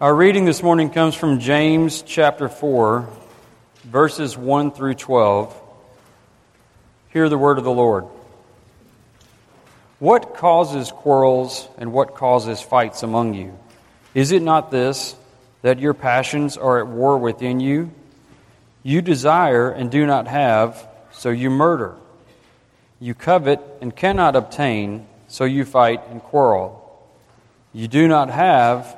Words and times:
Our 0.00 0.14
reading 0.14 0.44
this 0.44 0.62
morning 0.62 0.90
comes 0.90 1.16
from 1.16 1.40
James 1.40 2.02
chapter 2.02 2.48
4, 2.48 3.08
verses 3.82 4.38
1 4.38 4.70
through 4.70 4.94
12. 4.94 5.60
Hear 7.08 7.28
the 7.28 7.36
word 7.36 7.58
of 7.58 7.64
the 7.64 7.72
Lord. 7.72 8.06
What 9.98 10.36
causes 10.36 10.92
quarrels 10.92 11.68
and 11.78 11.92
what 11.92 12.14
causes 12.14 12.60
fights 12.60 13.02
among 13.02 13.34
you? 13.34 13.58
Is 14.14 14.30
it 14.30 14.40
not 14.40 14.70
this, 14.70 15.16
that 15.62 15.80
your 15.80 15.94
passions 15.94 16.56
are 16.56 16.78
at 16.78 16.86
war 16.86 17.18
within 17.18 17.58
you? 17.58 17.90
You 18.84 19.02
desire 19.02 19.68
and 19.68 19.90
do 19.90 20.06
not 20.06 20.28
have, 20.28 20.88
so 21.10 21.30
you 21.30 21.50
murder. 21.50 21.96
You 23.00 23.14
covet 23.14 23.60
and 23.80 23.96
cannot 23.96 24.36
obtain, 24.36 25.08
so 25.26 25.42
you 25.42 25.64
fight 25.64 26.06
and 26.08 26.22
quarrel. 26.22 26.84
You 27.72 27.88
do 27.88 28.06
not 28.06 28.30
have 28.30 28.97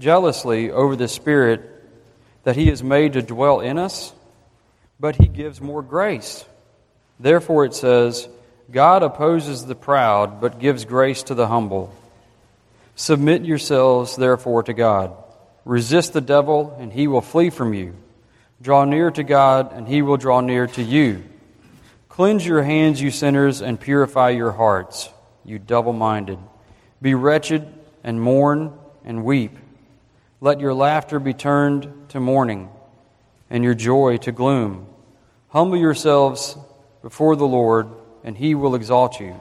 jealously 0.00 0.72
over 0.72 0.96
the 0.96 1.06
Spirit 1.06 1.60
that 2.42 2.56
He 2.56 2.66
has 2.66 2.82
made 2.82 3.12
to 3.12 3.22
dwell 3.22 3.60
in 3.60 3.78
us, 3.78 4.12
but 4.98 5.14
He 5.14 5.28
gives 5.28 5.60
more 5.60 5.82
grace. 5.82 6.44
Therefore, 7.20 7.64
it 7.66 7.74
says, 7.74 8.28
God 8.70 9.02
opposes 9.02 9.66
the 9.66 9.74
proud, 9.74 10.40
but 10.40 10.58
gives 10.58 10.84
grace 10.84 11.22
to 11.24 11.34
the 11.34 11.46
humble. 11.46 11.94
Submit 12.96 13.44
yourselves, 13.44 14.16
therefore, 14.16 14.62
to 14.64 14.72
God. 14.72 15.12
Resist 15.64 16.12
the 16.12 16.20
devil, 16.20 16.76
and 16.78 16.92
he 16.92 17.06
will 17.06 17.20
flee 17.20 17.50
from 17.50 17.74
you. 17.74 17.94
Draw 18.62 18.84
near 18.84 19.10
to 19.10 19.22
God, 19.22 19.72
and 19.72 19.88
he 19.88 20.02
will 20.02 20.16
draw 20.16 20.40
near 20.40 20.66
to 20.66 20.82
you. 20.82 21.24
Cleanse 22.08 22.46
your 22.46 22.62
hands, 22.62 23.00
you 23.00 23.10
sinners, 23.10 23.60
and 23.60 23.80
purify 23.80 24.30
your 24.30 24.52
hearts, 24.52 25.08
you 25.44 25.58
double 25.58 25.92
minded. 25.92 26.38
Be 27.02 27.14
wretched, 27.14 27.66
and 28.04 28.20
mourn, 28.20 28.72
and 29.04 29.24
weep. 29.24 29.56
Let 30.42 30.60
your 30.60 30.72
laughter 30.72 31.18
be 31.18 31.34
turned 31.34 31.92
to 32.08 32.20
mourning, 32.20 32.70
and 33.50 33.62
your 33.62 33.74
joy 33.74 34.16
to 34.18 34.32
gloom. 34.32 34.86
Humble 35.48 35.76
yourselves 35.76 36.56
before 37.02 37.36
the 37.36 37.46
Lord, 37.46 37.88
and 38.24 38.38
he 38.38 38.54
will 38.54 38.74
exalt 38.74 39.20
you. 39.20 39.38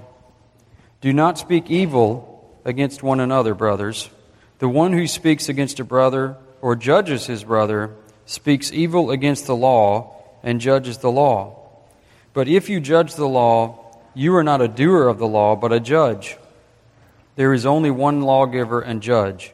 Do 1.00 1.14
not 1.14 1.38
speak 1.38 1.72
evil 1.72 2.60
against 2.66 3.02
one 3.02 3.22
another, 3.22 3.54
brothers. 3.54 4.10
The 4.60 4.68
one 4.68 4.92
who 4.92 5.08
speaks 5.08 5.48
against 5.48 5.80
a 5.80 5.86
brother 5.86 6.36
or 6.62 6.76
judges 6.76 7.28
his 7.28 7.46
brother 7.46 7.96
speaks 8.26 8.74
evil 8.74 9.10
against 9.10 9.48
the 9.48 9.56
law 9.56 10.16
and 10.44 10.60
judges 10.60 10.98
the 10.98 11.12
law. 11.12 11.66
But 12.34 12.50
if 12.50 12.70
you 12.70 12.82
judge 12.82 13.16
the 13.16 13.28
law, 13.28 13.96
you 14.14 14.36
are 14.36 14.44
not 14.44 14.62
a 14.62 14.68
doer 14.68 15.08
of 15.08 15.18
the 15.18 15.28
law, 15.28 15.56
but 15.56 15.72
a 15.72 15.80
judge. 15.80 16.38
There 17.38 17.54
is 17.54 17.66
only 17.66 17.90
one 17.90 18.22
lawgiver 18.22 18.82
and 18.82 19.02
judge 19.02 19.54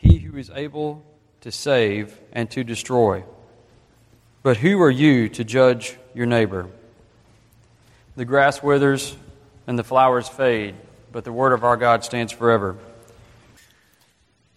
he 0.00 0.18
who 0.18 0.38
is 0.38 0.50
able 0.54 1.04
to 1.42 1.52
save 1.52 2.18
and 2.32 2.50
to 2.50 2.64
destroy. 2.64 3.22
But 4.42 4.56
who 4.56 4.80
are 4.80 4.90
you 4.90 5.28
to 5.30 5.44
judge 5.44 5.96
your 6.14 6.24
neighbor? 6.24 6.68
The 8.16 8.24
grass 8.24 8.62
withers 8.62 9.14
and 9.66 9.78
the 9.78 9.84
flowers 9.84 10.26
fade, 10.26 10.74
but 11.12 11.24
the 11.24 11.32
word 11.32 11.52
of 11.52 11.64
our 11.64 11.76
God 11.76 12.02
stands 12.02 12.32
forever. 12.32 12.78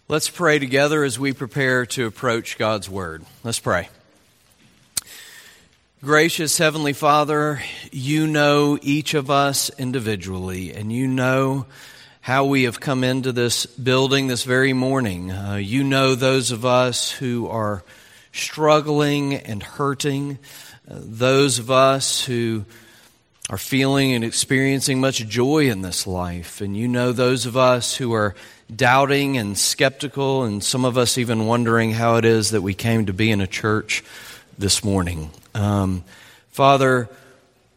Let's 0.08 0.30
pray 0.30 0.58
together 0.58 1.04
as 1.04 1.18
we 1.18 1.34
prepare 1.34 1.84
to 1.86 2.06
approach 2.06 2.56
God's 2.56 2.88
word. 2.88 3.24
Let's 3.42 3.60
pray. 3.60 3.90
Gracious 6.02 6.56
Heavenly 6.56 6.94
Father, 6.94 7.60
you 7.92 8.26
know 8.26 8.78
each 8.80 9.12
of 9.12 9.30
us 9.30 9.70
individually, 9.78 10.72
and 10.72 10.90
you 10.90 11.06
know 11.06 11.66
how 12.24 12.46
we 12.46 12.62
have 12.62 12.80
come 12.80 13.04
into 13.04 13.32
this 13.32 13.66
building 13.66 14.28
this 14.28 14.44
very 14.44 14.72
morning. 14.72 15.30
Uh, 15.30 15.56
you 15.56 15.84
know 15.84 16.14
those 16.14 16.52
of 16.52 16.64
us 16.64 17.10
who 17.10 17.46
are 17.48 17.84
struggling 18.32 19.34
and 19.34 19.62
hurting, 19.62 20.38
uh, 20.90 20.94
those 21.00 21.58
of 21.58 21.70
us 21.70 22.24
who 22.24 22.64
are 23.50 23.58
feeling 23.58 24.14
and 24.14 24.24
experiencing 24.24 24.98
much 24.98 25.18
joy 25.28 25.68
in 25.68 25.82
this 25.82 26.06
life. 26.06 26.62
And 26.62 26.74
you 26.74 26.88
know 26.88 27.12
those 27.12 27.44
of 27.44 27.58
us 27.58 27.94
who 27.94 28.14
are 28.14 28.34
doubting 28.74 29.36
and 29.36 29.58
skeptical, 29.58 30.44
and 30.44 30.64
some 30.64 30.86
of 30.86 30.96
us 30.96 31.18
even 31.18 31.44
wondering 31.44 31.90
how 31.90 32.16
it 32.16 32.24
is 32.24 32.52
that 32.52 32.62
we 32.62 32.72
came 32.72 33.04
to 33.04 33.12
be 33.12 33.30
in 33.30 33.42
a 33.42 33.46
church 33.46 34.02
this 34.56 34.82
morning. 34.82 35.30
Um, 35.54 36.04
Father, 36.52 37.10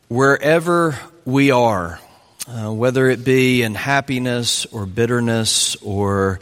wherever 0.08 0.98
we 1.26 1.52
are, 1.52 2.00
uh, 2.48 2.72
whether 2.72 3.10
it 3.10 3.26
be 3.26 3.62
in 3.62 3.76
happiness 3.76 4.66
or 4.68 4.86
bitterness 4.86 5.76
or 5.78 6.40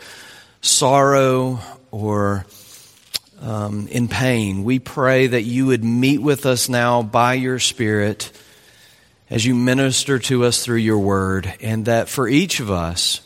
sorrow 0.62 1.60
or 1.92 2.46
um, 3.42 3.88
in 3.88 4.08
pain. 4.08 4.64
We 4.64 4.80
pray 4.80 5.28
that 5.28 5.42
you 5.42 5.68
would 5.68 5.84
meet 5.84 6.22
with 6.22 6.46
us 6.46 6.70
now 6.70 7.02
by 7.02 7.34
your 7.34 7.60
Spirit 7.60 8.32
as 9.30 9.46
you 9.46 9.56
minister 9.56 10.20
to 10.20 10.46
us 10.46 10.64
through 10.64 10.78
your 10.78 11.00
word, 11.00 11.52
and 11.60 11.86
that 11.86 12.08
for 12.08 12.28
each 12.28 12.60
of 12.60 12.70
us, 12.70 13.22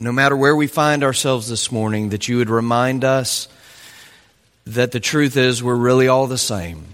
no 0.00 0.10
matter 0.10 0.34
where 0.34 0.56
we 0.56 0.66
find 0.66 1.04
ourselves 1.04 1.48
this 1.48 1.70
morning, 1.70 2.08
that 2.08 2.26
you 2.28 2.38
would 2.38 2.48
remind 2.48 3.04
us 3.04 3.48
that 4.66 4.92
the 4.92 5.00
truth 5.00 5.36
is 5.36 5.62
we're 5.62 5.74
really 5.74 6.08
all 6.08 6.26
the 6.26 6.38
same. 6.38 6.84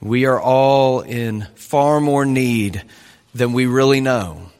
We 0.00 0.26
are 0.26 0.40
all 0.40 1.02
in 1.02 1.46
far 1.54 2.00
more 2.00 2.26
need 2.26 2.82
than 3.34 3.52
we 3.52 3.66
really 3.66 4.00
know. 4.00 4.50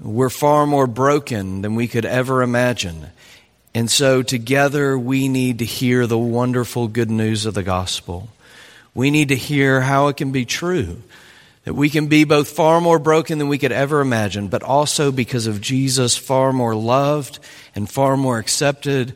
We're 0.00 0.30
far 0.30 0.66
more 0.66 0.86
broken 0.86 1.62
than 1.62 1.74
we 1.74 1.88
could 1.88 2.04
ever 2.04 2.42
imagine. 2.42 3.08
And 3.74 3.90
so, 3.90 4.22
together, 4.22 4.98
we 4.98 5.28
need 5.28 5.58
to 5.58 5.64
hear 5.64 6.06
the 6.06 6.18
wonderful 6.18 6.88
good 6.88 7.10
news 7.10 7.44
of 7.46 7.54
the 7.54 7.62
gospel. 7.62 8.28
We 8.94 9.10
need 9.10 9.28
to 9.28 9.36
hear 9.36 9.82
how 9.82 10.08
it 10.08 10.16
can 10.16 10.32
be 10.32 10.46
true. 10.46 11.02
That 11.64 11.74
we 11.74 11.90
can 11.90 12.06
be 12.06 12.24
both 12.24 12.48
far 12.48 12.80
more 12.80 12.98
broken 12.98 13.38
than 13.38 13.48
we 13.48 13.58
could 13.58 13.72
ever 13.72 14.00
imagine, 14.00 14.48
but 14.48 14.62
also 14.62 15.12
because 15.12 15.46
of 15.46 15.60
Jesus, 15.60 16.16
far 16.16 16.52
more 16.52 16.74
loved 16.74 17.38
and 17.74 17.90
far 17.90 18.16
more 18.16 18.38
accepted, 18.38 19.14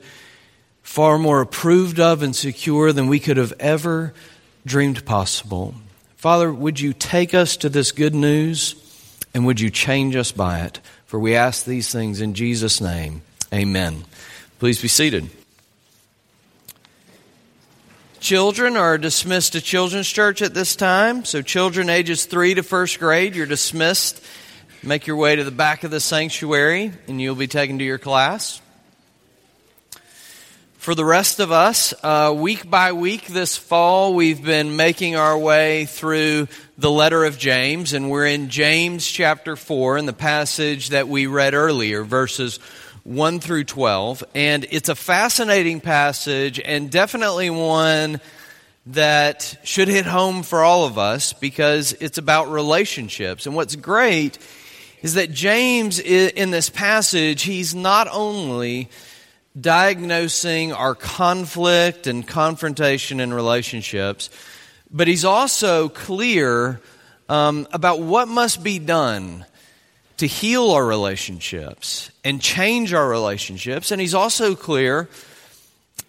far 0.83 1.17
more 1.17 1.41
approved 1.41 2.01
of 2.01 2.23
and 2.23 2.35
secure 2.35 2.93
than 2.93 3.07
we 3.07 3.21
could 3.21 3.37
have 3.37 3.55
ever 3.61 4.13
dreamed 4.67 5.07
possible. 5.07 5.75
Father, 6.17 6.53
would 6.53 6.81
you 6.81 6.93
take 6.93 7.33
us 7.33 7.57
to 7.59 7.69
this 7.69 7.93
good 7.93 8.15
news? 8.15 8.75
And 9.35 9.47
would 9.47 9.61
you 9.61 9.71
change 9.71 10.17
us 10.17 10.33
by 10.33 10.61
it? 10.61 10.81
For 11.07 11.19
we 11.19 11.37
ask 11.37 11.65
these 11.65 11.91
things 11.91 12.21
in 12.21 12.35
Jesus' 12.35 12.81
name. 12.81 13.23
Amen. 13.53 14.05
Please 14.59 14.81
be 14.81 14.89
seated. 14.89 15.29
Children 18.21 18.77
are 18.77 18.99
dismissed 18.99 19.55
to 19.55 19.61
Children's 19.61 20.09
Church 20.09 20.43
at 20.43 20.53
this 20.53 20.77
time. 20.77 21.25
So, 21.25 21.41
children 21.41 21.89
ages 21.89 22.27
3 22.27 22.55
to 22.55 22.63
first 22.63 22.99
grade, 22.99 23.35
you're 23.35 23.47
dismissed. 23.47 24.23
Make 24.83 25.07
your 25.07 25.17
way 25.17 25.37
to 25.37 25.45
the 25.45 25.51
back 25.51 25.85
of 25.85 25.91
the 25.91 26.01
sanctuary, 26.01 26.93
and 27.09 27.21
you'll 27.21 27.35
be 27.35 27.47
taken 27.47 27.79
to 27.79 27.85
your 27.85 27.99
class. 27.99 28.61
For 30.81 30.95
the 30.95 31.05
rest 31.05 31.41
of 31.41 31.53
us, 31.53 31.93
uh, 32.03 32.35
week 32.35 32.71
by 32.71 32.93
week 32.93 33.27
this 33.27 33.55
fall, 33.55 34.15
we've 34.15 34.43
been 34.43 34.77
making 34.77 35.15
our 35.15 35.37
way 35.37 35.85
through 35.85 36.49
the 36.79 36.91
letter 36.91 37.27
of 37.27 37.37
James, 37.37 37.93
and 37.93 38.11
we're 38.11 38.25
in 38.25 38.49
James 38.49 39.07
chapter 39.07 39.57
4 39.57 39.99
in 39.99 40.07
the 40.07 40.15
passage 40.15 40.89
that 40.89 41.07
we 41.07 41.27
read 41.27 41.53
earlier, 41.53 42.03
verses 42.03 42.57
1 43.05 43.41
through 43.41 43.65
12. 43.65 44.25
And 44.35 44.67
it's 44.71 44.89
a 44.89 44.95
fascinating 44.95 45.83
passage 45.83 46.59
and 46.59 46.91
definitely 46.91 47.51
one 47.51 48.19
that 48.87 49.59
should 49.63 49.89
hit 49.89 50.07
home 50.07 50.43
for 50.43 50.65
all 50.65 50.87
of 50.87 50.97
us 50.97 51.35
because 51.35 51.93
it's 52.01 52.17
about 52.17 52.51
relationships. 52.51 53.45
And 53.45 53.55
what's 53.55 53.77
great 53.77 54.39
is 55.03 55.13
that 55.13 55.31
James, 55.31 55.99
in 55.99 56.51
this 56.51 56.71
passage, 56.71 57.43
he's 57.43 57.75
not 57.75 58.09
only 58.11 58.89
diagnosing 59.59 60.73
our 60.73 60.95
conflict 60.95 62.07
and 62.07 62.27
confrontation 62.27 63.21
in 63.21 63.33
relationships, 63.35 64.31
but 64.91 65.09
he's 65.09 65.25
also 65.25 65.89
clear 65.89 66.81
um, 67.29 67.67
about 67.73 68.01
what 68.01 68.29
must 68.29 68.63
be 68.63 68.79
done 68.79 69.45
to 70.19 70.27
heal 70.27 70.71
our 70.73 70.85
relationships 70.85 72.11
and 72.25 72.43
change 72.43 72.93
our 72.93 73.09
relationships. 73.09 73.91
And 73.91 74.01
he's 74.01 74.15
also 74.15 74.55
clear 74.55 75.09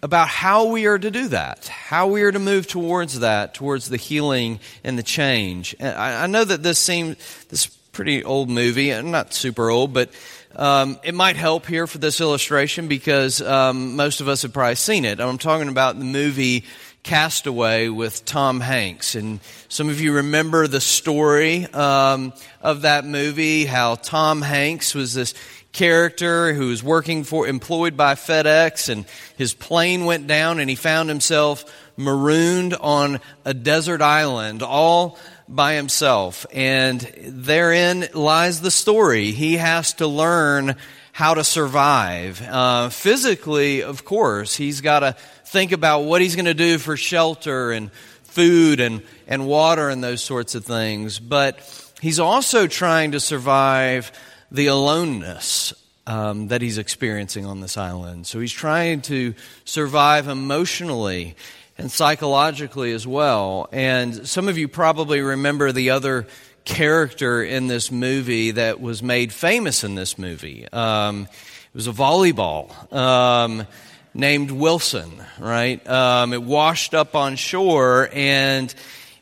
about 0.02 0.28
how 0.28 0.66
we 0.66 0.86
are 0.86 0.98
to 0.98 1.10
do 1.10 1.28
that, 1.28 1.66
how 1.68 2.08
we 2.08 2.22
are 2.22 2.32
to 2.32 2.38
move 2.38 2.66
towards 2.66 3.20
that, 3.20 3.54
towards 3.54 3.88
the 3.88 3.96
healing 3.96 4.60
and 4.82 4.98
the 4.98 5.02
change. 5.02 5.76
And 5.78 5.96
I, 5.96 6.24
I 6.24 6.26
know 6.26 6.44
that 6.44 6.62
this 6.62 6.78
seems 6.78 7.16
this 7.46 7.66
pretty 7.66 8.24
old 8.24 8.50
movie, 8.50 9.00
not 9.02 9.32
super 9.32 9.70
old, 9.70 9.92
but 9.92 10.10
um, 10.56 10.98
it 11.02 11.14
might 11.14 11.36
help 11.36 11.66
here 11.66 11.86
for 11.86 11.98
this 11.98 12.20
illustration 12.20 12.88
because 12.88 13.40
um, 13.40 13.96
most 13.96 14.20
of 14.20 14.28
us 14.28 14.42
have 14.42 14.52
probably 14.52 14.74
seen 14.74 15.04
it. 15.04 15.20
I'm 15.20 15.38
talking 15.38 15.68
about 15.68 15.98
the 15.98 16.04
movie 16.04 16.64
Castaway 17.02 17.88
with 17.88 18.24
Tom 18.24 18.60
Hanks. 18.60 19.14
And 19.14 19.40
some 19.68 19.88
of 19.88 20.00
you 20.00 20.14
remember 20.14 20.68
the 20.68 20.80
story 20.80 21.66
um, 21.66 22.32
of 22.60 22.82
that 22.82 23.04
movie, 23.04 23.64
how 23.64 23.96
Tom 23.96 24.40
Hanks 24.40 24.94
was 24.94 25.14
this 25.14 25.34
character 25.72 26.52
who 26.52 26.68
was 26.68 26.82
working 26.82 27.24
for, 27.24 27.48
employed 27.48 27.96
by 27.96 28.14
FedEx, 28.14 28.88
and 28.88 29.04
his 29.36 29.54
plane 29.54 30.04
went 30.04 30.26
down 30.26 30.60
and 30.60 30.70
he 30.70 30.76
found 30.76 31.08
himself 31.08 31.64
marooned 31.96 32.74
on 32.74 33.20
a 33.44 33.52
desert 33.52 34.00
island 34.00 34.62
all 34.62 35.18
by 35.48 35.74
himself. 35.74 36.46
And 36.52 37.00
therein 37.00 38.08
lies 38.14 38.60
the 38.60 38.70
story. 38.70 39.32
He 39.32 39.56
has 39.56 39.94
to 39.94 40.06
learn 40.06 40.76
how 41.12 41.34
to 41.34 41.44
survive. 41.44 42.40
Uh, 42.42 42.88
physically, 42.88 43.82
of 43.82 44.04
course, 44.04 44.56
he's 44.56 44.80
got 44.80 45.00
to 45.00 45.12
think 45.44 45.72
about 45.72 46.00
what 46.00 46.22
he's 46.22 46.36
going 46.36 46.46
to 46.46 46.54
do 46.54 46.78
for 46.78 46.96
shelter 46.96 47.70
and 47.70 47.92
food 47.92 48.80
and, 48.80 49.02
and 49.26 49.46
water 49.46 49.90
and 49.90 50.02
those 50.02 50.22
sorts 50.22 50.54
of 50.54 50.64
things. 50.64 51.18
But 51.18 51.60
he's 52.00 52.18
also 52.18 52.66
trying 52.66 53.12
to 53.12 53.20
survive 53.20 54.10
the 54.50 54.66
aloneness 54.68 55.74
um, 56.06 56.48
that 56.48 56.62
he's 56.62 56.78
experiencing 56.78 57.46
on 57.46 57.60
this 57.60 57.76
island. 57.76 58.26
So 58.26 58.40
he's 58.40 58.52
trying 58.52 59.02
to 59.02 59.34
survive 59.64 60.28
emotionally 60.28 61.36
and 61.82 61.90
psychologically 61.90 62.92
as 62.92 63.08
well. 63.08 63.68
And 63.72 64.26
some 64.28 64.48
of 64.48 64.56
you 64.56 64.68
probably 64.68 65.20
remember 65.20 65.72
the 65.72 65.90
other 65.90 66.28
character 66.64 67.42
in 67.42 67.66
this 67.66 67.90
movie 67.90 68.52
that 68.52 68.80
was 68.80 69.02
made 69.02 69.32
famous 69.32 69.82
in 69.82 69.96
this 69.96 70.16
movie. 70.16 70.68
Um, 70.72 71.22
it 71.22 71.74
was 71.74 71.88
a 71.88 71.92
volleyball 71.92 72.92
um, 72.92 73.66
named 74.14 74.52
Wilson, 74.52 75.10
right? 75.40 75.84
Um, 75.88 76.32
it 76.32 76.42
washed 76.42 76.94
up 76.94 77.16
on 77.16 77.34
shore, 77.34 78.08
and 78.12 78.72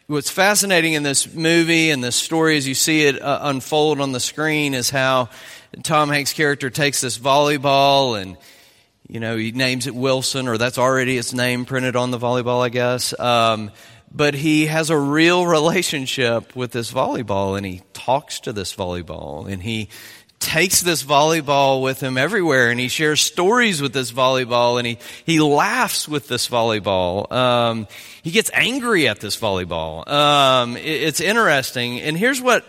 what's 0.06 0.30
fascinating 0.30 0.92
in 0.92 1.02
this 1.02 1.32
movie 1.32 1.90
and 1.90 2.04
the 2.04 2.12
story 2.12 2.58
as 2.58 2.68
you 2.68 2.74
see 2.74 3.06
it 3.06 3.22
uh, 3.22 3.38
unfold 3.44 4.02
on 4.02 4.12
the 4.12 4.20
screen 4.20 4.74
is 4.74 4.90
how 4.90 5.30
Tom 5.82 6.10
Hanks' 6.10 6.34
character 6.34 6.68
takes 6.68 7.00
this 7.00 7.18
volleyball 7.18 8.20
and 8.20 8.36
you 9.10 9.18
know, 9.18 9.36
he 9.36 9.50
names 9.50 9.88
it 9.88 9.94
Wilson, 9.94 10.46
or 10.46 10.56
that's 10.56 10.78
already 10.78 11.18
its 11.18 11.32
name 11.32 11.64
printed 11.64 11.96
on 11.96 12.12
the 12.12 12.18
volleyball, 12.18 12.62
I 12.62 12.68
guess. 12.68 13.18
Um, 13.18 13.72
but 14.12 14.34
he 14.34 14.66
has 14.66 14.90
a 14.90 14.96
real 14.96 15.46
relationship 15.46 16.54
with 16.54 16.70
this 16.70 16.92
volleyball 16.92 17.56
and 17.56 17.66
he 17.66 17.82
talks 17.92 18.40
to 18.40 18.52
this 18.52 18.74
volleyball 18.74 19.50
and 19.50 19.62
he 19.62 19.88
takes 20.38 20.80
this 20.80 21.02
volleyball 21.02 21.82
with 21.82 22.00
him 22.00 22.16
everywhere 22.16 22.70
and 22.70 22.78
he 22.78 22.88
shares 22.88 23.20
stories 23.20 23.82
with 23.82 23.92
this 23.92 24.12
volleyball 24.12 24.78
and 24.78 24.86
he, 24.86 24.98
he 25.26 25.40
laughs 25.40 26.08
with 26.08 26.28
this 26.28 26.48
volleyball. 26.48 27.30
Um, 27.32 27.88
he 28.22 28.30
gets 28.30 28.50
angry 28.54 29.08
at 29.08 29.18
this 29.18 29.36
volleyball. 29.36 30.08
Um, 30.08 30.76
it, 30.76 30.84
it's 30.84 31.20
interesting. 31.20 32.00
And 32.00 32.16
here's 32.16 32.40
what 32.40 32.64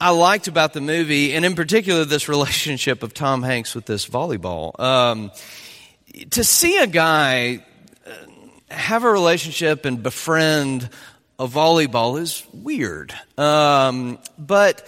I 0.00 0.10
liked 0.10 0.46
about 0.46 0.72
the 0.72 0.80
movie, 0.80 1.34
and 1.34 1.44
in 1.44 1.54
particular, 1.54 2.04
this 2.04 2.28
relationship 2.28 3.02
of 3.02 3.14
Tom 3.14 3.42
Hanks 3.42 3.74
with 3.74 3.86
this 3.86 4.08
volleyball. 4.08 4.78
Um, 4.78 5.32
to 6.30 6.44
see 6.44 6.78
a 6.78 6.86
guy 6.86 7.64
have 8.70 9.04
a 9.04 9.10
relationship 9.10 9.84
and 9.84 10.02
befriend 10.02 10.88
a 11.38 11.46
volleyball 11.46 12.20
is 12.20 12.44
weird. 12.52 13.14
Um, 13.36 14.18
but 14.38 14.86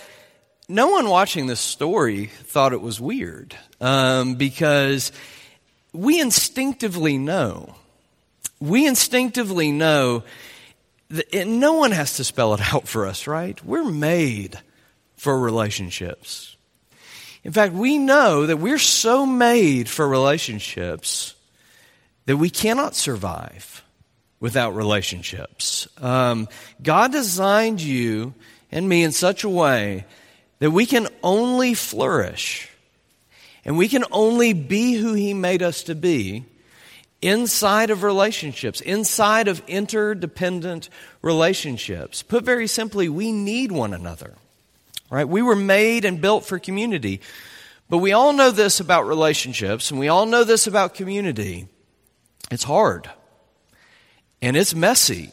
no 0.69 0.89
one 0.89 1.09
watching 1.09 1.47
this 1.47 1.61
story 1.61 2.27
thought 2.27 2.73
it 2.73 2.81
was 2.81 3.01
weird 3.01 3.57
um, 3.81 4.35
because 4.35 5.13
we 5.93 6.21
instinctively 6.21 7.19
know. 7.19 7.75
We 8.61 8.87
instinctively 8.87 9.73
know 9.73 10.25
that 11.09 11.47
no 11.47 11.75
one 11.75 11.93
has 11.93 12.17
to 12.17 12.25
spell 12.25 12.55
it 12.55 12.61
out 12.73 12.87
for 12.87 13.07
us, 13.07 13.27
right? 13.27 13.63
We're 13.65 13.91
made 13.91 14.59
for 15.21 15.39
relationships. 15.39 16.57
In 17.45 17.53
fact, 17.53 17.75
we 17.75 17.99
know 17.99 18.47
that 18.47 18.57
we're 18.57 18.79
so 18.79 19.27
made 19.27 19.87
for 19.87 20.09
relationships 20.09 21.35
that 22.25 22.39
we 22.39 22.49
cannot 22.49 22.95
survive 22.95 23.85
without 24.41 24.75
relationships. 24.75 25.87
Um, 25.99 26.49
God 26.83 27.13
designed 27.13 27.83
you 27.83 28.33
and 28.73 28.89
me 28.89 29.03
in 29.03 29.13
such 29.13 29.45
a 29.45 29.51
way 29.51 30.07
that 30.59 30.71
we 30.71 30.87
can 30.87 31.07
only 31.23 31.75
flourish 31.75 32.71
and 33.63 33.77
we 33.77 33.89
can 33.89 34.07
only 34.11 34.55
be 34.55 34.95
who 34.95 35.13
He 35.13 35.35
made 35.35 35.63
us 35.63 35.83
to 35.83 35.95
be 35.95 36.47
inside 37.21 37.91
of 37.91 38.05
relationships, 38.05 38.81
inside 38.81 39.49
of 39.49 39.63
interdependent 39.69 40.89
relationships. 41.21 42.23
Put 42.23 42.43
very 42.43 42.67
simply, 42.67 43.11
we 43.11 43.33
need 43.33 43.71
one 43.71 43.93
another. 43.93 44.37
Right? 45.11 45.29
We 45.29 45.43
were 45.43 45.57
made 45.57 46.05
and 46.05 46.21
built 46.21 46.45
for 46.45 46.59
community. 46.59 47.21
But 47.89 47.99
we 47.99 48.13
all 48.13 48.33
know 48.33 48.53
this 48.53 48.79
about 48.79 49.09
relationships 49.09 49.91
and 49.91 49.99
we 49.99 50.09
all 50.09 50.25
know 50.25 50.45
this 50.45 50.69
about 50.69 50.95
community. 50.95 51.67
It's 52.51 52.63
hard 52.63 53.11
and 54.41 54.57
it's 54.57 54.75
messy. 54.75 55.33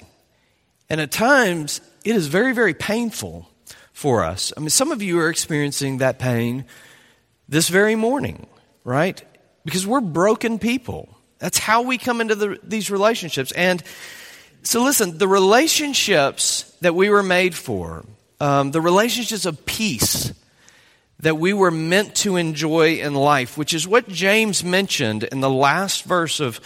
And 0.90 1.00
at 1.00 1.12
times, 1.12 1.82
it 2.04 2.16
is 2.16 2.28
very, 2.28 2.54
very 2.54 2.74
painful 2.74 3.50
for 3.94 4.24
us. 4.24 4.54
I 4.56 4.60
mean, 4.60 4.70
some 4.70 4.92
of 4.92 5.02
you 5.02 5.20
are 5.20 5.30
experiencing 5.30 5.98
that 5.98 6.18
pain 6.18 6.66
this 7.50 7.70
very 7.70 7.96
morning, 7.96 8.48
right? 8.84 9.22
Because 9.66 9.86
we're 9.86 10.02
broken 10.02 10.60
people. 10.60 11.10
That's 11.40 11.58
how 11.58 11.82
we 11.84 11.98
come 11.98 12.22
into 12.22 12.36
the, 12.36 12.60
these 12.64 12.90
relationships. 12.90 13.52
And 13.52 13.84
so, 14.64 14.84
listen, 14.84 15.18
the 15.18 15.28
relationships 15.28 16.64
that 16.82 16.96
we 16.96 17.10
were 17.10 17.24
made 17.24 17.54
for, 17.54 18.06
um, 18.40 18.72
the 18.72 18.82
relationships 18.82 19.46
of 19.46 19.66
peace 19.66 20.34
that 21.20 21.38
we 21.38 21.54
were 21.54 21.72
meant 21.72 22.16
to 22.16 22.36
enjoy 22.36 23.00
in 23.00 23.16
life, 23.16 23.58
which 23.58 23.74
is 23.74 23.88
what 23.88 24.08
James 24.08 24.64
mentioned 24.64 25.24
in 25.24 25.42
the 25.42 25.50
last 25.50 26.04
verse 26.04 26.40
of 26.40 26.60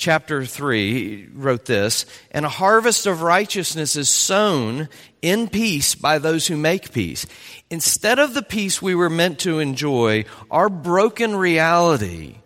chapter 0.00 0.46
3, 0.46 0.92
he 0.92 1.26
wrote 1.34 1.66
this, 1.66 2.06
and 2.30 2.46
a 2.46 2.48
harvest 2.48 3.06
of 3.06 3.20
righteousness 3.20 3.96
is 3.96 4.08
sown 4.08 4.88
in 5.20 5.46
peace 5.46 5.94
by 5.94 6.18
those 6.18 6.46
who 6.46 6.56
make 6.56 6.92
peace. 6.92 7.26
Instead 7.68 8.18
of 8.18 8.32
the 8.32 8.42
peace 8.42 8.80
we 8.80 8.94
were 8.94 9.10
meant 9.10 9.40
to 9.40 9.58
enjoy, 9.58 10.24
our 10.50 10.70
broken 10.70 11.36
reality 11.36 12.36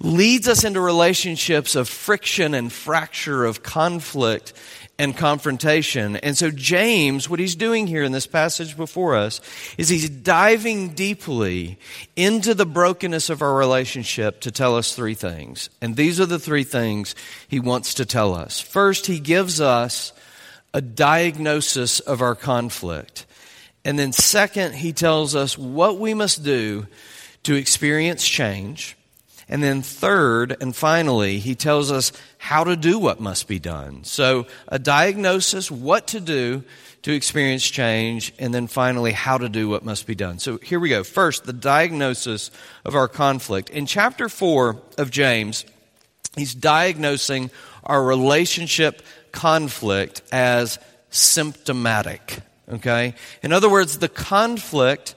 leads 0.00 0.48
us 0.48 0.64
into 0.64 0.80
relationships 0.80 1.76
of 1.76 1.88
friction 1.88 2.52
and 2.52 2.72
fracture, 2.72 3.44
of 3.44 3.62
conflict 3.62 4.52
and 4.98 5.16
confrontation. 5.16 6.16
And 6.16 6.36
so, 6.36 6.50
James, 6.50 7.28
what 7.28 7.38
he's 7.38 7.54
doing 7.54 7.86
here 7.86 8.02
in 8.02 8.12
this 8.12 8.26
passage 8.26 8.76
before 8.76 9.14
us 9.14 9.40
is 9.78 9.88
he's 9.88 10.10
diving 10.10 10.90
deeply 10.90 11.78
into 12.16 12.52
the 12.52 12.66
brokenness 12.66 13.30
of 13.30 13.40
our 13.40 13.54
relationship 13.54 14.40
to 14.40 14.50
tell 14.50 14.76
us 14.76 14.94
three 14.94 15.14
things. 15.14 15.70
And 15.80 15.94
these 15.94 16.20
are 16.20 16.26
the 16.26 16.40
three 16.40 16.64
things 16.64 17.14
he 17.46 17.60
wants 17.60 17.94
to 17.94 18.04
tell 18.04 18.34
us. 18.34 18.60
First, 18.60 19.06
he 19.06 19.20
gives 19.20 19.60
us 19.60 20.12
a 20.74 20.80
diagnosis 20.80 22.00
of 22.00 22.20
our 22.20 22.34
conflict. 22.34 23.24
And 23.84 23.98
then, 23.98 24.12
second, 24.12 24.74
he 24.74 24.92
tells 24.92 25.36
us 25.36 25.56
what 25.56 25.98
we 25.98 26.12
must 26.12 26.42
do 26.42 26.86
to 27.44 27.54
experience 27.54 28.26
change. 28.26 28.96
And 29.48 29.62
then, 29.62 29.80
third 29.80 30.56
and 30.60 30.76
finally, 30.76 31.38
he 31.38 31.54
tells 31.54 31.90
us 31.90 32.12
how 32.36 32.64
to 32.64 32.76
do 32.76 32.98
what 32.98 33.18
must 33.18 33.48
be 33.48 33.58
done. 33.58 34.04
So, 34.04 34.46
a 34.68 34.78
diagnosis, 34.78 35.70
what 35.70 36.08
to 36.08 36.20
do 36.20 36.64
to 37.02 37.12
experience 37.12 37.64
change, 37.66 38.34
and 38.38 38.52
then 38.52 38.66
finally, 38.66 39.12
how 39.12 39.38
to 39.38 39.48
do 39.48 39.68
what 39.68 39.84
must 39.84 40.06
be 40.06 40.14
done. 40.14 40.38
So, 40.38 40.58
here 40.58 40.78
we 40.78 40.90
go. 40.90 41.02
First, 41.02 41.44
the 41.44 41.54
diagnosis 41.54 42.50
of 42.84 42.94
our 42.94 43.08
conflict. 43.08 43.70
In 43.70 43.86
chapter 43.86 44.28
4 44.28 44.76
of 44.98 45.10
James, 45.10 45.64
he's 46.36 46.54
diagnosing 46.54 47.50
our 47.84 48.04
relationship 48.04 49.00
conflict 49.32 50.20
as 50.30 50.78
symptomatic. 51.10 52.40
Okay? 52.70 53.14
In 53.42 53.52
other 53.52 53.70
words, 53.70 53.98
the 53.98 54.08
conflict 54.08 55.14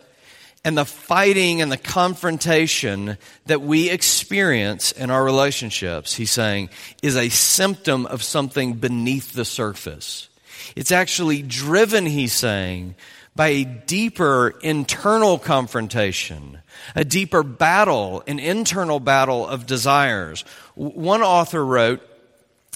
and 0.63 0.77
the 0.77 0.85
fighting 0.85 1.61
and 1.61 1.71
the 1.71 1.77
confrontation 1.77 3.17
that 3.47 3.61
we 3.61 3.89
experience 3.89 4.91
in 4.91 5.09
our 5.09 5.23
relationships, 5.23 6.15
he's 6.15 6.31
saying, 6.31 6.69
is 7.01 7.15
a 7.15 7.29
symptom 7.29 8.05
of 8.05 8.21
something 8.21 8.73
beneath 8.73 9.33
the 9.33 9.45
surface. 9.45 10.29
It's 10.75 10.91
actually 10.91 11.41
driven, 11.41 12.05
he's 12.05 12.33
saying, 12.33 12.95
by 13.35 13.47
a 13.47 13.63
deeper 13.63 14.53
internal 14.61 15.39
confrontation, 15.39 16.59
a 16.95 17.03
deeper 17.03 17.43
battle, 17.43 18.23
an 18.27 18.39
internal 18.39 18.99
battle 18.99 19.47
of 19.47 19.65
desires. 19.65 20.43
One 20.75 21.23
author 21.23 21.65
wrote, 21.65 22.01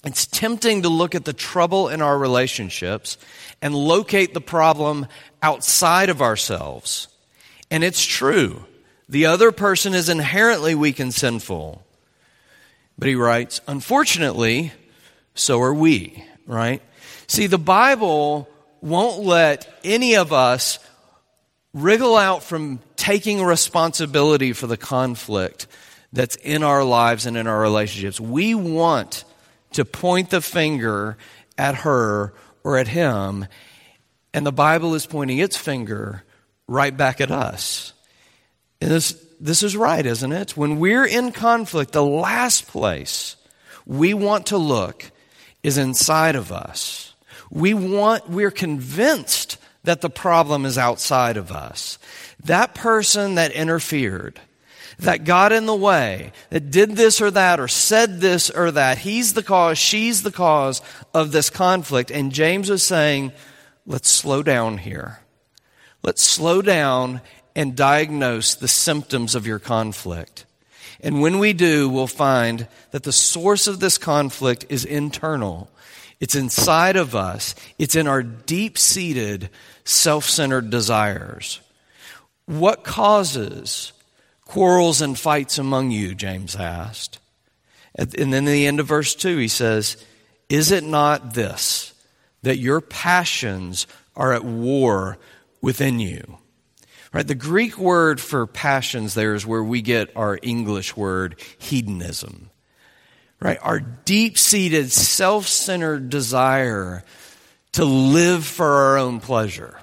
it's 0.03 0.25
tempting 0.25 0.83
to 0.83 0.89
look 0.89 1.13
at 1.13 1.25
the 1.25 1.33
trouble 1.33 1.89
in 1.89 2.01
our 2.01 2.17
relationships 2.17 3.17
and 3.61 3.75
locate 3.75 4.33
the 4.33 4.41
problem 4.41 5.07
outside 5.41 6.09
of 6.09 6.21
ourselves. 6.21 7.07
And 7.69 7.83
it's 7.83 8.03
true. 8.03 8.65
The 9.07 9.27
other 9.27 9.51
person 9.51 9.93
is 9.93 10.09
inherently 10.09 10.75
weak 10.75 10.99
and 10.99 11.13
sinful. 11.13 11.83
But 12.97 13.07
he 13.07 13.15
writes, 13.15 13.61
unfortunately, 13.67 14.71
so 15.33 15.61
are 15.61 15.73
we, 15.73 16.23
right? 16.47 16.81
See, 17.27 17.47
the 17.47 17.57
Bible 17.57 18.49
won't 18.81 19.23
let 19.23 19.79
any 19.83 20.15
of 20.15 20.31
us 20.31 20.79
wriggle 21.73 22.15
out 22.15 22.43
from 22.43 22.79
taking 22.95 23.43
responsibility 23.43 24.53
for 24.53 24.67
the 24.67 24.77
conflict 24.77 25.67
that's 26.13 26.37
in 26.37 26.63
our 26.63 26.83
lives 26.83 27.25
and 27.25 27.35
in 27.35 27.47
our 27.47 27.59
relationships. 27.59 28.19
We 28.19 28.55
want 28.55 29.25
to 29.73 29.83
point 29.83 30.29
the 30.29 30.41
finger 30.41 31.17
at 31.57 31.75
her 31.75 32.33
or 32.63 32.77
at 32.77 32.87
him, 32.87 33.45
and 34.33 34.45
the 34.45 34.51
Bible 34.51 34.95
is 34.95 35.05
pointing 35.05 35.39
its 35.39 35.57
finger 35.57 36.23
right 36.67 36.95
back 36.95 37.21
at 37.21 37.31
us. 37.31 37.93
And 38.81 38.91
this, 38.91 39.11
this 39.39 39.63
is 39.63 39.75
right, 39.77 40.05
isn't 40.05 40.31
it? 40.31 40.57
When 40.57 40.79
we're 40.79 41.05
in 41.05 41.31
conflict, 41.31 41.91
the 41.91 42.03
last 42.03 42.67
place 42.67 43.35
we 43.85 44.13
want 44.13 44.47
to 44.47 44.57
look 44.57 45.11
is 45.63 45.77
inside 45.77 46.35
of 46.35 46.51
us. 46.51 47.13
We 47.51 47.73
want, 47.73 48.29
we're 48.29 48.51
convinced 48.51 49.57
that 49.83 50.01
the 50.01 50.09
problem 50.09 50.65
is 50.65 50.77
outside 50.77 51.37
of 51.37 51.51
us. 51.51 51.99
That 52.43 52.73
person 52.73 53.35
that 53.35 53.51
interfered, 53.51 54.39
that 54.99 55.23
got 55.23 55.51
in 55.51 55.65
the 55.65 55.75
way, 55.75 56.31
that 56.49 56.71
did 56.71 56.91
this 56.91 57.21
or 57.21 57.31
that 57.31 57.59
or 57.59 57.67
said 57.67 58.19
this 58.19 58.49
or 58.49 58.71
that, 58.71 58.97
he's 58.97 59.33
the 59.33 59.43
cause, 59.43 59.77
she's 59.77 60.23
the 60.23 60.31
cause 60.31 60.81
of 61.13 61.31
this 61.31 61.49
conflict. 61.49 62.11
And 62.11 62.31
James 62.31 62.69
is 62.69 62.83
saying, 62.83 63.31
let's 63.85 64.09
slow 64.09 64.41
down 64.41 64.79
here. 64.79 65.19
Let's 66.05 66.21
slow 66.21 66.61
down 66.61 67.21
and 67.55 67.75
diagnose 67.75 68.53
the 68.53 68.67
symptoms 68.67 69.33
of 69.33 69.47
your 69.47 69.57
conflict. 69.57 70.45
And 71.01 71.19
when 71.19 71.39
we 71.39 71.51
do, 71.51 71.89
we'll 71.89 72.05
find 72.05 72.67
that 72.91 73.01
the 73.01 73.11
source 73.11 73.65
of 73.65 73.79
this 73.79 73.97
conflict 73.97 74.67
is 74.69 74.85
internal. 74.85 75.67
It's 76.19 76.35
inside 76.35 76.95
of 76.95 77.15
us. 77.15 77.55
It's 77.79 77.95
in 77.95 78.05
our 78.05 78.21
deep 78.21 78.77
seated, 78.77 79.49
self 79.83 80.25
centered 80.25 80.69
desires. 80.69 81.59
What 82.45 82.83
causes 82.83 83.91
quarrels 84.45 85.01
and 85.01 85.17
fights 85.17 85.57
among 85.57 85.89
you? 85.89 86.13
James 86.13 86.55
asked. 86.55 87.17
And 87.95 88.11
then 88.11 88.33
in 88.33 88.45
the 88.45 88.67
end 88.67 88.79
of 88.79 88.85
verse 88.85 89.15
2, 89.15 89.37
he 89.37 89.47
says, 89.47 89.97
Is 90.49 90.69
it 90.69 90.83
not 90.83 91.33
this, 91.33 91.95
that 92.43 92.59
your 92.59 92.79
passions 92.79 93.87
are 94.15 94.33
at 94.33 94.45
war 94.45 95.17
within 95.65 95.99
you? 95.99 96.37
Right? 97.11 97.27
The 97.27 97.35
Greek 97.35 97.77
word 97.77 98.21
for 98.21 98.47
passions 98.47 99.13
there 99.13 99.35
is 99.35 99.45
where 99.45 99.63
we 99.63 99.81
get 99.81 100.15
our 100.15 100.39
English 100.41 100.95
word 100.95 101.41
hedonism 101.57 102.49
right? 103.39 103.59
Our 103.61 103.79
deep 103.79 104.37
seated, 104.37 104.91
self 104.91 105.47
centered 105.47 106.09
desire 106.09 107.03
to 107.73 107.85
live 107.85 108.45
for 108.45 108.65
our 108.65 108.97
own 108.97 109.19
pleasure. 109.19 109.77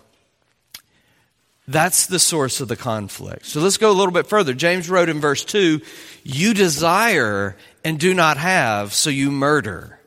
That's 1.68 2.06
the 2.06 2.18
source 2.18 2.60
of 2.60 2.68
the 2.68 2.76
conflict. 2.76 3.46
So 3.46 3.60
let's 3.60 3.76
go 3.76 3.90
a 3.90 3.94
little 3.94 4.12
bit 4.12 4.26
further. 4.26 4.52
James 4.52 4.90
wrote 4.90 5.08
in 5.08 5.20
verse 5.20 5.44
2 5.44 5.80
You 6.24 6.54
desire 6.54 7.56
and 7.84 8.00
do 8.00 8.14
not 8.14 8.36
have, 8.36 8.92
so 8.92 9.10
you 9.10 9.30
murder. 9.30 9.98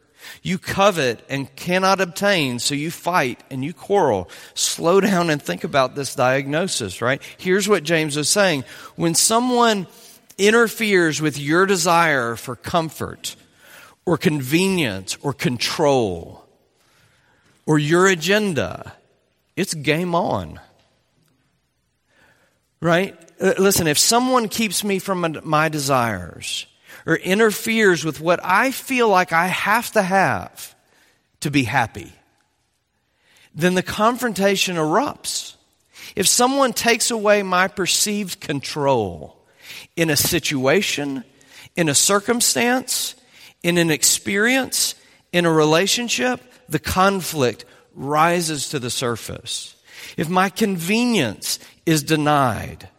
You 0.45 0.59
covet 0.59 1.25
and 1.27 1.53
cannot 1.55 1.99
obtain, 1.99 2.59
so 2.59 2.75
you 2.75 2.91
fight 2.91 3.43
and 3.49 3.65
you 3.65 3.73
quarrel. 3.73 4.29
Slow 4.53 5.01
down 5.01 5.31
and 5.31 5.41
think 5.41 5.63
about 5.63 5.95
this 5.95 6.13
diagnosis, 6.13 7.01
right? 7.01 7.19
Here's 7.39 7.67
what 7.67 7.83
James 7.83 8.15
is 8.15 8.29
saying. 8.29 8.63
When 8.95 9.15
someone 9.15 9.87
interferes 10.37 11.19
with 11.19 11.39
your 11.39 11.65
desire 11.65 12.35
for 12.35 12.55
comfort 12.55 13.35
or 14.05 14.19
convenience 14.19 15.17
or 15.23 15.33
control 15.33 16.45
or 17.65 17.79
your 17.79 18.05
agenda, 18.05 18.93
it's 19.55 19.73
game 19.73 20.13
on. 20.13 20.59
Right? 22.79 23.17
Uh, 23.41 23.55
listen, 23.57 23.87
if 23.87 23.97
someone 23.97 24.47
keeps 24.47 24.83
me 24.83 24.99
from 24.99 25.39
my 25.43 25.69
desires 25.69 26.67
or 27.05 27.15
interferes 27.15 28.03
with 28.03 28.19
what 28.19 28.39
I 28.43 28.71
feel 28.71 29.09
like 29.09 29.31
I 29.31 29.47
have 29.47 29.91
to 29.91 30.01
have 30.01 30.75
to 31.41 31.51
be 31.51 31.63
happy, 31.63 32.11
then 33.53 33.75
the 33.75 33.83
confrontation 33.83 34.75
erupts. 34.75 35.55
If 36.15 36.27
someone 36.27 36.73
takes 36.73 37.11
away 37.11 37.43
my 37.43 37.67
perceived 37.67 38.39
control, 38.39 39.35
in 39.95 40.09
a 40.09 40.15
situation, 40.15 41.23
in 41.75 41.89
a 41.89 41.95
circumstance, 41.95 43.15
in 43.63 43.77
an 43.77 43.89
experience, 43.89 44.95
in 45.31 45.45
a 45.45 45.51
relationship, 45.51 46.41
the 46.69 46.79
conflict 46.79 47.65
rises 47.93 48.69
to 48.69 48.79
the 48.79 48.89
surface. 48.89 49.75
If 50.17 50.29
my 50.29 50.49
convenience 50.49 51.59
is 51.85 52.03
denied, 52.03 52.89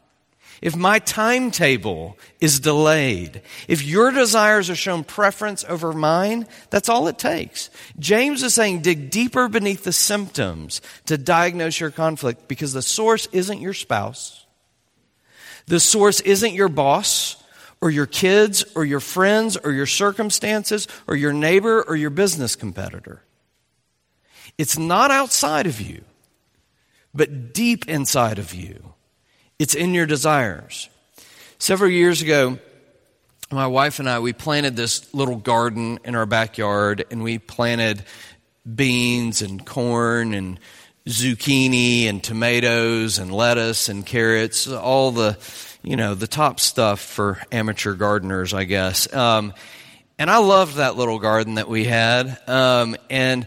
if 0.67 0.75
my 0.75 0.99
timetable 0.99 2.19
is 2.41 2.59
delayed, 2.59 3.43
if 3.69 3.85
your 3.85 4.11
desires 4.11 4.69
are 4.69 4.75
shown 4.75 5.05
preference 5.05 5.65
over 5.69 5.93
mine, 5.93 6.45
that's 6.71 6.89
all 6.89 7.07
it 7.07 7.21
takes. 7.21 7.71
James 8.01 8.43
is 8.43 8.55
saying 8.55 8.81
dig 8.81 9.11
deeper 9.11 9.49
beneath 9.49 9.85
the 9.85 9.93
symptoms 9.93 10.81
to 11.05 11.17
diagnose 11.17 11.79
your 11.79 11.93
conflict 11.93 12.49
because 12.49 12.73
the 12.73 12.83
source 12.83 13.29
isn't 13.31 13.61
your 13.61 13.75
spouse. 13.75 14.45
The 15.67 15.79
source 15.79 16.19
isn't 16.23 16.55
your 16.55 16.69
boss 16.69 17.37
or 17.81 17.89
your 17.89 18.07
kids 18.07 18.65
or 18.75 18.85
your 18.85 18.99
friends 18.99 19.57
or 19.57 19.71
your 19.71 19.87
circumstances 19.87 20.89
or 21.07 21.15
your 21.15 21.33
neighbor 21.33 21.81
or 21.81 21.95
your 21.95 22.11
business 22.11 22.57
competitor. 22.57 23.23
It's 24.59 24.77
not 24.77 25.13
outside 25.13 25.69
of 25.69 25.81
you, 25.81 26.03
but 27.15 27.55
deep 27.55 27.89
inside 27.89 28.41
of 28.41 28.53
you. 28.53 28.96
It's 29.59 29.75
in 29.75 29.95
your 29.95 30.05
desires. 30.05 30.91
Several 31.59 31.91
years 31.91 32.21
ago, 32.21 32.59
my 33.51 33.67
wife 33.67 34.01
and 34.01 34.09
I, 34.09 34.19
we 34.19 34.35
planted 34.35 34.77
this 34.77 35.15
little 35.15 35.37
garden 35.37 35.99
in 36.05 36.15
our 36.15 36.27
backyard 36.27 37.07
and 37.11 37.23
we 37.23 37.39
planted 37.39 38.05
beans 38.75 39.41
and 39.41 39.65
corn 39.65 40.35
and 40.35 40.61
zucchini 41.07 42.05
and 42.05 42.23
tomatoes 42.23 43.19
and 43.19 43.33
lettuce 43.33 43.89
and 43.89 44.05
carrots, 44.05 44.69
all 44.69 45.11
the, 45.13 45.39
you 45.83 45.97
know, 45.97 46.15
the 46.15 46.27
top 46.27 46.61
stuff 46.61 47.01
for 47.01 47.41
amateur 47.51 47.95
gardeners, 47.95 48.53
I 48.53 48.65
guess. 48.65 49.11
Um, 49.15 49.55
and 50.19 50.31
I 50.31 50.37
loved 50.37 50.75
that 50.77 50.97
little 50.97 51.19
garden 51.19 51.55
that 51.55 51.69
we 51.69 51.85
had. 51.85 52.39
Um, 52.47 52.95
and 53.09 53.47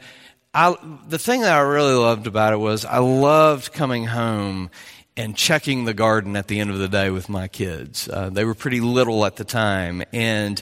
I, 0.56 0.76
the 1.08 1.20
thing 1.20 1.42
that 1.42 1.56
I 1.56 1.60
really 1.60 1.94
loved 1.94 2.26
about 2.26 2.54
it 2.54 2.58
was 2.58 2.84
I 2.84 2.98
loved 2.98 3.74
coming 3.74 4.06
home 4.06 4.72
and 5.20 5.36
checking 5.36 5.84
the 5.84 5.94
garden 5.94 6.38
at 6.38 6.48
the 6.48 6.62
end 6.62 6.70
of 6.70 6.80
the 6.80 6.88
day 6.88 7.10
with 7.10 7.28
my 7.28 7.50
kids. 7.50 8.08
Uh, 8.08 8.30
they 8.30 8.46
were 8.46 8.56
pretty 8.56 8.80
little 8.80 9.26
at 9.26 9.36
the 9.36 9.44
time. 9.44 10.02
And, 10.14 10.62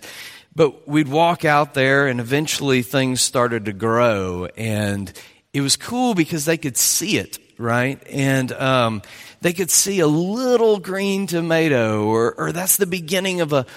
but 0.56 0.88
we'd 0.88 1.08
walk 1.08 1.46
out 1.46 1.76
there 1.76 2.08
and 2.08 2.20
eventually 2.20 2.82
things 2.82 3.22
started 3.22 3.66
to 3.66 3.74
grow 3.74 4.48
and 4.58 5.14
it 5.54 5.62
was 5.62 5.78
cool 5.78 6.16
because 6.16 6.46
they 6.46 6.58
could 6.58 6.76
see 6.76 7.20
it, 7.20 7.38
right? 7.60 8.02
And 8.10 8.52
um, 8.52 9.04
they 9.42 9.54
could 9.54 9.70
see 9.70 10.00
a 10.00 10.08
little 10.08 10.80
green 10.80 11.28
tomato, 11.28 12.06
or, 12.06 12.34
or 12.34 12.52
that's 12.52 12.78
the 12.78 12.88
beginning 12.88 13.42
of 13.42 13.54
a, 13.54 13.68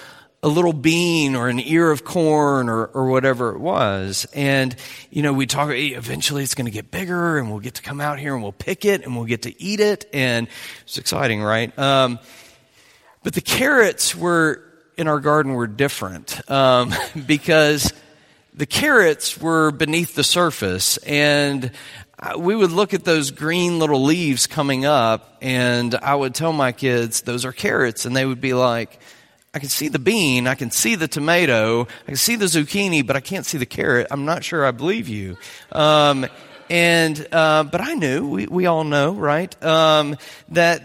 a 0.43 0.49
little 0.49 0.73
bean 0.73 1.35
or 1.37 1.49
an 1.49 1.61
ear 1.61 1.91
of 1.91 2.03
corn 2.03 2.69
or, 2.69 2.87
or 2.87 3.07
whatever 3.07 3.51
it 3.55 3.59
was. 3.59 4.27
And, 4.35 4.75
you 5.11 5.23
know, 5.23 5.35
we 5.35 5.47
talk, 5.47 5.71
eventually 5.71 6.43
it's 6.43 6.55
going 6.55 6.65
to 6.65 6.71
get 6.71 6.91
bigger 6.91 7.39
and 7.39 7.51
we'll 7.51 7.61
get 7.61 7.75
to 7.75 7.83
come 7.83 8.01
out 8.01 8.19
here 8.19 8.33
and 8.35 8.43
we'll 8.43 8.53
pick 8.53 8.87
it 8.87 9.05
and 9.05 9.15
we'll 9.15 9.27
get 9.27 9.43
to 9.43 9.63
eat 9.63 9.81
it. 9.81 10.09
And 10.15 10.49
it's 10.83 10.97
exciting, 10.97 11.43
right? 11.43 11.79
Um, 11.79 12.19
but 13.23 13.35
the 13.35 13.43
carrots 13.43 14.17
were 14.17 14.65
in 14.97 15.09
our 15.09 15.21
garden 15.21 15.53
were 15.53 15.67
different 15.67 16.51
um, 16.51 16.95
because 17.27 17.93
the 18.55 18.67
carrots 18.67 19.39
were 19.39 19.71
beneath 19.71 20.15
the 20.15 20.25
surface 20.25 20.97
and 20.99 21.71
we 22.39 22.55
would 22.55 22.73
look 22.73 22.93
at 22.93 23.05
those 23.05 23.31
green 23.31 23.79
little 23.79 24.03
leaves 24.03 24.47
coming 24.47 24.85
up 24.85 25.39
and 25.41 25.95
I 25.95 26.15
would 26.15 26.35
tell 26.35 26.53
my 26.53 26.73
kids 26.73 27.23
those 27.23 27.45
are 27.45 27.53
carrots 27.53 28.05
and 28.05 28.15
they 28.15 28.27
would 28.27 28.41
be 28.41 28.55
like, 28.55 29.01
I 29.53 29.59
can 29.59 29.69
see 29.69 29.89
the 29.89 29.99
bean, 29.99 30.47
I 30.47 30.55
can 30.55 30.71
see 30.71 30.95
the 30.95 31.09
tomato, 31.09 31.83
I 31.83 32.07
can 32.07 32.17
see 32.17 32.37
the 32.37 32.47
zucchini, 32.47 33.07
but 33.07 33.17
I 33.17 33.21
can't 33.21 33.45
see 33.45 33.59
the 33.59 33.67
carrot. 33.67 34.07
I'm 34.11 34.25
not 34.25 34.45
sure 34.45 34.65
I 34.65 34.71
believe 34.71 35.09
you. 35.09 35.37
Um, 35.73 36.27
And, 36.71 37.27
uh, 37.33 37.65
but 37.65 37.81
I 37.81 37.95
knew, 37.95 38.29
we, 38.29 38.47
we 38.47 38.67
all 38.67 38.85
know, 38.85 39.13
right, 39.13 39.51
um, 39.61 40.17
that 40.51 40.81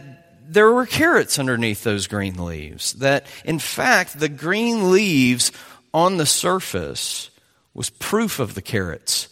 there 0.51 0.71
were 0.71 0.87
carrots 0.87 1.37
underneath 1.37 1.83
those 1.83 2.07
green 2.07 2.43
leaves. 2.43 2.93
That, 2.93 3.27
in 3.43 3.59
fact, 3.59 4.19
the 4.19 4.27
green 4.27 4.91
leaves 4.91 5.51
on 5.93 6.17
the 6.17 6.25
surface 6.25 7.29
was 7.75 7.91
proof 7.91 8.39
of 8.39 8.55
the 8.55 8.63
carrots 8.63 9.27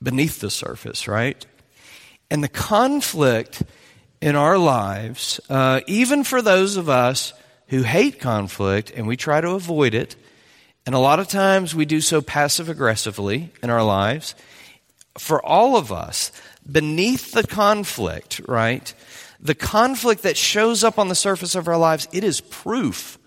beneath 0.00 0.38
the 0.38 0.50
surface, 0.50 1.08
right? 1.08 1.44
And 2.30 2.40
the 2.40 2.48
conflict 2.48 3.64
in 4.20 4.36
our 4.36 4.58
lives, 4.58 5.40
uh, 5.50 5.80
even 5.88 6.22
for 6.22 6.40
those 6.40 6.76
of 6.76 6.88
us 6.88 7.32
who 7.68 7.82
hate 7.82 8.20
conflict 8.20 8.92
and 8.94 9.06
we 9.06 9.16
try 9.16 9.40
to 9.40 9.50
avoid 9.50 9.94
it, 9.94 10.16
and 10.84 10.94
a 10.94 11.00
lot 11.00 11.18
of 11.18 11.28
times 11.28 11.74
we 11.74 11.84
do 11.84 12.00
so 12.00 12.20
passive 12.22 12.68
aggressively 12.68 13.52
in 13.62 13.70
our 13.70 13.82
lives, 13.82 14.34
for 15.18 15.44
all 15.44 15.76
of 15.76 15.90
us, 15.90 16.30
beneath 16.70 17.32
the 17.32 17.46
conflict, 17.46 18.40
right? 18.46 18.92
The 19.40 19.54
conflict 19.54 20.22
that 20.22 20.36
shows 20.36 20.84
up 20.84 20.98
on 20.98 21.08
the 21.08 21.14
surface 21.14 21.54
of 21.54 21.68
our 21.68 21.76
lives, 21.76 22.08
it 22.12 22.24
is 22.24 22.40
proof 22.40 23.18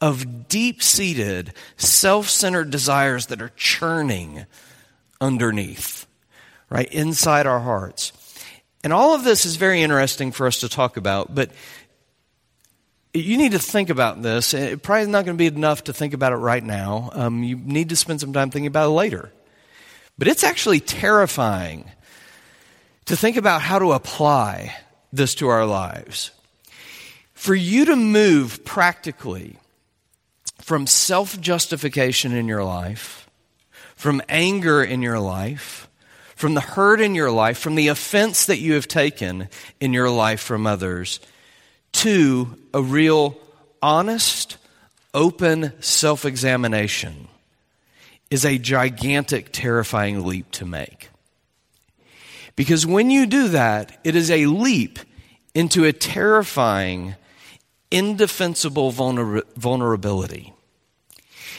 of 0.00 0.48
deep 0.48 0.82
seated, 0.82 1.52
self 1.76 2.28
centered 2.28 2.70
desires 2.70 3.26
that 3.26 3.42
are 3.42 3.52
churning 3.56 4.46
underneath, 5.20 6.06
right? 6.70 6.90
Inside 6.92 7.46
our 7.46 7.60
hearts. 7.60 8.12
And 8.82 8.92
all 8.92 9.14
of 9.14 9.24
this 9.24 9.44
is 9.44 9.56
very 9.56 9.82
interesting 9.82 10.32
for 10.32 10.46
us 10.46 10.60
to 10.60 10.68
talk 10.68 10.96
about, 10.96 11.34
but 11.34 11.50
you 13.12 13.36
need 13.36 13.52
to 13.52 13.58
think 13.58 13.90
about 13.90 14.22
this. 14.22 14.54
It 14.54 14.82
probably 14.82 15.02
is 15.02 15.08
not 15.08 15.24
going 15.24 15.36
to 15.36 15.38
be 15.38 15.46
enough 15.46 15.84
to 15.84 15.92
think 15.92 16.14
about 16.14 16.32
it 16.32 16.36
right 16.36 16.62
now. 16.62 17.10
Um, 17.12 17.42
you 17.42 17.56
need 17.56 17.88
to 17.88 17.96
spend 17.96 18.20
some 18.20 18.32
time 18.32 18.50
thinking 18.50 18.68
about 18.68 18.86
it 18.86 18.92
later. 18.92 19.32
But 20.18 20.28
it's 20.28 20.44
actually 20.44 20.80
terrifying 20.80 21.90
to 23.06 23.16
think 23.16 23.36
about 23.36 23.62
how 23.62 23.78
to 23.78 23.92
apply 23.92 24.76
this 25.12 25.34
to 25.36 25.48
our 25.48 25.66
lives. 25.66 26.30
For 27.32 27.54
you 27.54 27.86
to 27.86 27.96
move 27.96 28.64
practically 28.64 29.56
from 30.58 30.86
self 30.86 31.40
justification 31.40 32.32
in 32.32 32.46
your 32.46 32.62
life, 32.62 33.28
from 33.96 34.22
anger 34.28 34.84
in 34.84 35.02
your 35.02 35.18
life, 35.18 35.88
from 36.36 36.54
the 36.54 36.60
hurt 36.60 37.00
in 37.00 37.14
your 37.14 37.30
life, 37.30 37.58
from 37.58 37.74
the 37.74 37.88
offense 37.88 38.46
that 38.46 38.58
you 38.58 38.74
have 38.74 38.86
taken 38.86 39.48
in 39.80 39.92
your 39.92 40.10
life 40.10 40.40
from 40.40 40.66
others, 40.66 41.18
to 41.92 42.56
a 42.72 42.82
real 42.82 43.36
honest, 43.82 44.56
open 45.14 45.72
self 45.80 46.24
examination 46.24 47.28
is 48.30 48.44
a 48.44 48.58
gigantic, 48.58 49.52
terrifying 49.52 50.24
leap 50.24 50.50
to 50.52 50.64
make. 50.64 51.10
Because 52.56 52.86
when 52.86 53.10
you 53.10 53.26
do 53.26 53.48
that, 53.48 53.98
it 54.04 54.14
is 54.14 54.30
a 54.30 54.46
leap 54.46 54.98
into 55.54 55.84
a 55.84 55.92
terrifying, 55.92 57.16
indefensible 57.90 58.92
vulner- 58.92 59.42
vulnerability. 59.56 60.52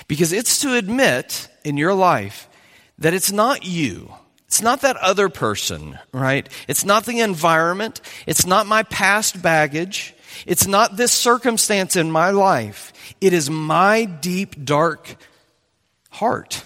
Because 0.08 0.32
it's 0.32 0.62
to 0.62 0.76
admit 0.76 1.48
in 1.64 1.78
your 1.78 1.94
life 1.94 2.50
that 2.98 3.14
it's 3.14 3.32
not 3.32 3.66
you. 3.66 4.14
It's 4.48 4.62
not 4.62 4.82
that 4.82 4.98
other 4.98 5.30
person, 5.30 5.98
right? 6.12 6.48
It's 6.68 6.84
not 6.84 7.06
the 7.06 7.20
environment. 7.20 8.02
It's 8.28 8.46
not 8.46 8.68
my 8.68 8.84
past 8.84 9.42
baggage. 9.42 10.14
It's 10.46 10.68
not 10.68 10.98
this 10.98 11.12
circumstance 11.12 11.96
in 11.96 12.12
my 12.12 12.32
life. 12.32 12.94
It 13.20 13.34
is 13.34 13.50
my 13.50 14.06
deep, 14.06 14.64
dark 14.64 15.18
heart 16.10 16.64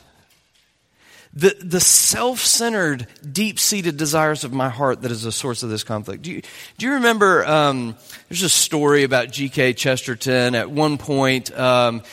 the, 1.36 1.56
the 1.62 1.82
self 1.82 2.40
centered, 2.40 3.08
deep 3.30 3.60
seated 3.60 3.98
desires 3.98 4.44
of 4.44 4.54
my 4.54 4.70
heart 4.70 5.02
that 5.02 5.12
is 5.12 5.24
the 5.24 5.32
source 5.32 5.64
of 5.64 5.70
this 5.70 5.84
conflict. 5.84 6.24
Do 6.24 6.32
you, 6.32 6.42
do 6.78 6.86
you 6.86 6.94
remember? 6.94 7.46
Um, 7.46 7.98
there's 8.30 8.44
a 8.44 8.50
story 8.50 9.04
about 9.04 9.32
G.K. 9.32 9.74
Chesterton. 9.74 10.56
At 10.56 10.72
one 10.72 10.98
point, 10.98 11.58
um, 11.58 12.04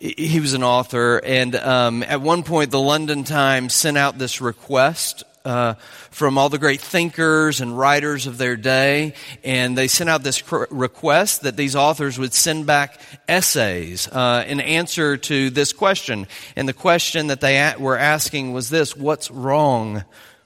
he 0.00 0.40
was 0.40 0.54
an 0.54 0.64
author, 0.64 1.18
and 1.18 1.54
um, 1.54 2.02
at 2.02 2.20
one 2.20 2.42
point, 2.42 2.72
the 2.72 2.80
London 2.80 3.22
Times 3.22 3.72
sent 3.72 3.96
out 3.96 4.18
this 4.18 4.40
request 4.40 5.22
uh, 5.44 5.74
from 6.10 6.38
all 6.38 6.48
the 6.48 6.58
great 6.58 6.80
thinkers 6.80 7.60
and 7.60 7.76
writers 7.76 8.26
of 8.26 8.38
their 8.38 8.56
day, 8.56 9.14
and 9.42 9.76
they 9.76 9.88
sent 9.88 10.10
out 10.10 10.22
this 10.22 10.42
request 10.70 11.42
that 11.42 11.56
these 11.56 11.76
authors 11.76 12.18
would 12.18 12.34
send 12.34 12.66
back 12.66 13.00
essays 13.28 14.08
uh, 14.08 14.44
in 14.46 14.60
answer 14.60 15.16
to 15.16 15.50
this 15.50 15.72
question. 15.72 16.26
And 16.56 16.68
the 16.68 16.72
question 16.72 17.28
that 17.28 17.40
they 17.40 17.74
were 17.78 17.98
asking 17.98 18.52
was 18.52 18.70
this 18.70 18.96
What's 18.96 19.30
wrong 19.30 20.04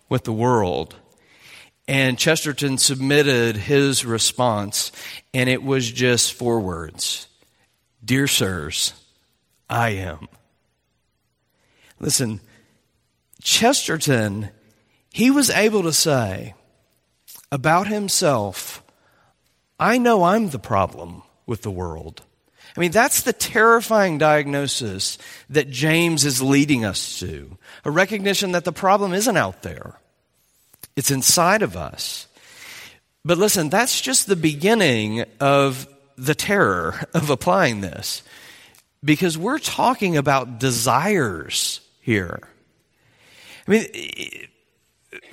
with 0.08 0.24
the 0.24 0.32
world? 0.32 0.94
And 1.88 2.18
Chesterton 2.18 2.78
submitted 2.78 3.56
his 3.56 4.04
response, 4.04 4.90
and 5.32 5.48
it 5.48 5.62
was 5.62 5.90
just 5.90 6.32
four 6.32 6.60
words 6.60 7.28
Dear 8.04 8.26
sirs, 8.26 8.92
I 9.68 9.90
am. 9.90 10.28
Listen, 11.98 12.40
Chesterton 13.42 14.50
he 15.16 15.30
was 15.30 15.48
able 15.48 15.82
to 15.84 15.94
say 15.94 16.52
about 17.50 17.88
himself, 17.88 18.84
I 19.80 19.96
know 19.96 20.24
I'm 20.24 20.50
the 20.50 20.58
problem 20.58 21.22
with 21.46 21.62
the 21.62 21.70
world. 21.70 22.20
I 22.76 22.80
mean, 22.80 22.90
that's 22.90 23.22
the 23.22 23.32
terrifying 23.32 24.18
diagnosis 24.18 25.16
that 25.48 25.70
James 25.70 26.26
is 26.26 26.42
leading 26.42 26.84
us 26.84 27.18
to 27.20 27.56
a 27.82 27.90
recognition 27.90 28.52
that 28.52 28.66
the 28.66 28.74
problem 28.74 29.14
isn't 29.14 29.38
out 29.38 29.62
there, 29.62 29.94
it's 30.96 31.10
inside 31.10 31.62
of 31.62 31.78
us. 31.78 32.26
But 33.24 33.38
listen, 33.38 33.70
that's 33.70 34.02
just 34.02 34.26
the 34.26 34.36
beginning 34.36 35.24
of 35.40 35.88
the 36.18 36.34
terror 36.34 36.94
of 37.14 37.30
applying 37.30 37.80
this 37.80 38.22
because 39.02 39.38
we're 39.38 39.60
talking 39.60 40.18
about 40.18 40.58
desires 40.58 41.80
here. 42.02 42.40
I 43.66 43.70
mean, 43.70 43.86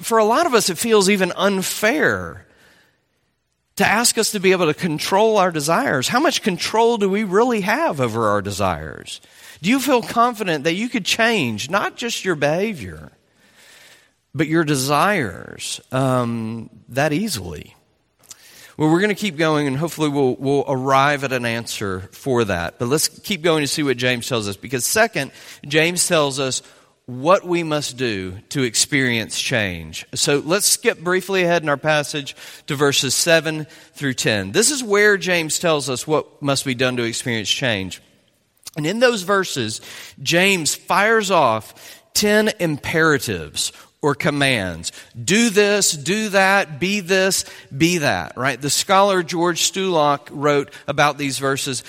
for 0.02 0.18
a 0.18 0.26
lot 0.26 0.46
of 0.46 0.54
us, 0.54 0.70
it 0.70 0.78
feels 0.78 1.10
even 1.10 1.32
unfair 1.36 2.46
to 3.76 3.86
ask 3.86 4.18
us 4.18 4.32
to 4.32 4.40
be 4.40 4.52
able 4.52 4.68
to 4.68 4.74
control 4.74 5.38
our 5.38 5.52
desires. 5.52 6.08
How 6.08 6.20
much 6.20 6.44
control 6.44 6.98
do 6.98 7.10
we 7.10 7.24
really 7.24 7.62
have 7.62 8.00
over 8.00 8.28
our 8.28 8.42
desires? 8.42 9.20
Do 9.62 9.70
you 9.70 9.80
feel 9.80 10.02
confident 10.02 10.66
that 10.66 10.74
you 10.74 10.90
could 10.90 11.06
change 11.06 11.70
not 11.70 11.96
just 11.96 12.24
your 12.24 12.36
behavior, 12.36 13.12
but 14.36 14.48
your 14.48 14.64
desires 14.64 15.82
um, 15.92 16.70
that 16.90 17.14
easily? 17.14 17.76
Well, 18.76 18.90
we're 18.90 19.00
going 19.00 19.10
to 19.10 19.16
keep 19.16 19.38
going, 19.38 19.68
and 19.68 19.78
hopefully, 19.78 20.10
we'll, 20.10 20.36
we'll 20.36 20.66
arrive 20.68 21.24
at 21.24 21.32
an 21.32 21.46
answer 21.46 22.10
for 22.12 22.44
that. 22.46 22.80
But 22.80 22.88
let's 22.88 23.08
keep 23.08 23.44
going 23.44 23.62
to 23.62 23.68
see 23.68 23.84
what 23.84 23.98
James 23.98 24.28
tells 24.28 24.48
us. 24.48 24.56
Because, 24.56 24.84
second, 24.84 25.32
James 25.68 26.08
tells 26.08 26.40
us 26.40 26.64
what 27.06 27.46
we 27.46 27.64
must 27.64 27.98
do 27.98 28.38
to 28.50 28.64
experience 28.64 29.40
change. 29.40 30.06
So 30.16 30.40
let's 30.40 30.68
skip 30.68 31.00
briefly 31.00 31.44
ahead 31.44 31.62
in 31.62 31.70
our 31.70 31.78
passage 31.78 32.36
to 32.68 32.76
verses 32.76 33.14
7 33.14 33.66
through 33.94 34.14
10. 34.14 34.54
This 34.54 34.72
is 34.72 34.84
where 34.84 35.18
James 35.18 35.60
tells 35.60 35.90
us 35.90 36.08
what 36.08 36.42
must 36.42 36.64
be 36.64 36.76
done 36.76 36.96
to 36.98 37.04
experience 37.04 37.50
change. 37.50 38.02
And 38.78 38.86
in 38.86 39.00
those 39.00 39.24
verses, 39.24 39.82
James 40.22 40.76
fires 40.76 41.30
off 41.30 42.02
10 42.14 42.52
imperatives 42.60 43.74
or 44.02 44.16
commands. 44.16 44.92
Do 45.22 45.50
this, 45.50 45.92
do 45.92 46.30
that, 46.30 46.80
be 46.80 47.02
this, 47.02 47.46
be 47.76 48.00
that, 48.00 48.38
right? 48.38 48.60
The 48.60 48.70
scholar 48.70 49.24
George 49.24 49.72
Stulac 49.72 50.30
wrote 50.32 50.74
about 50.88 51.18
these 51.18 51.38
verses. 51.38 51.84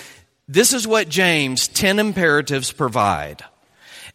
This 0.47 0.73
is 0.73 0.85
what 0.85 1.09
James' 1.09 1.67
10 1.69 1.99
imperatives 1.99 2.71
provide 2.71 3.43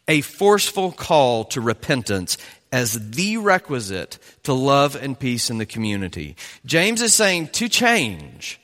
a 0.08 0.20
forceful 0.20 0.92
call 0.92 1.44
to 1.44 1.60
repentance 1.60 2.36
as 2.72 3.10
the 3.10 3.36
requisite 3.36 4.18
to 4.44 4.52
love 4.52 4.94
and 4.96 5.18
peace 5.18 5.50
in 5.50 5.58
the 5.58 5.66
community. 5.66 6.36
James 6.64 7.02
is 7.02 7.14
saying 7.14 7.48
to 7.48 7.68
change, 7.68 8.60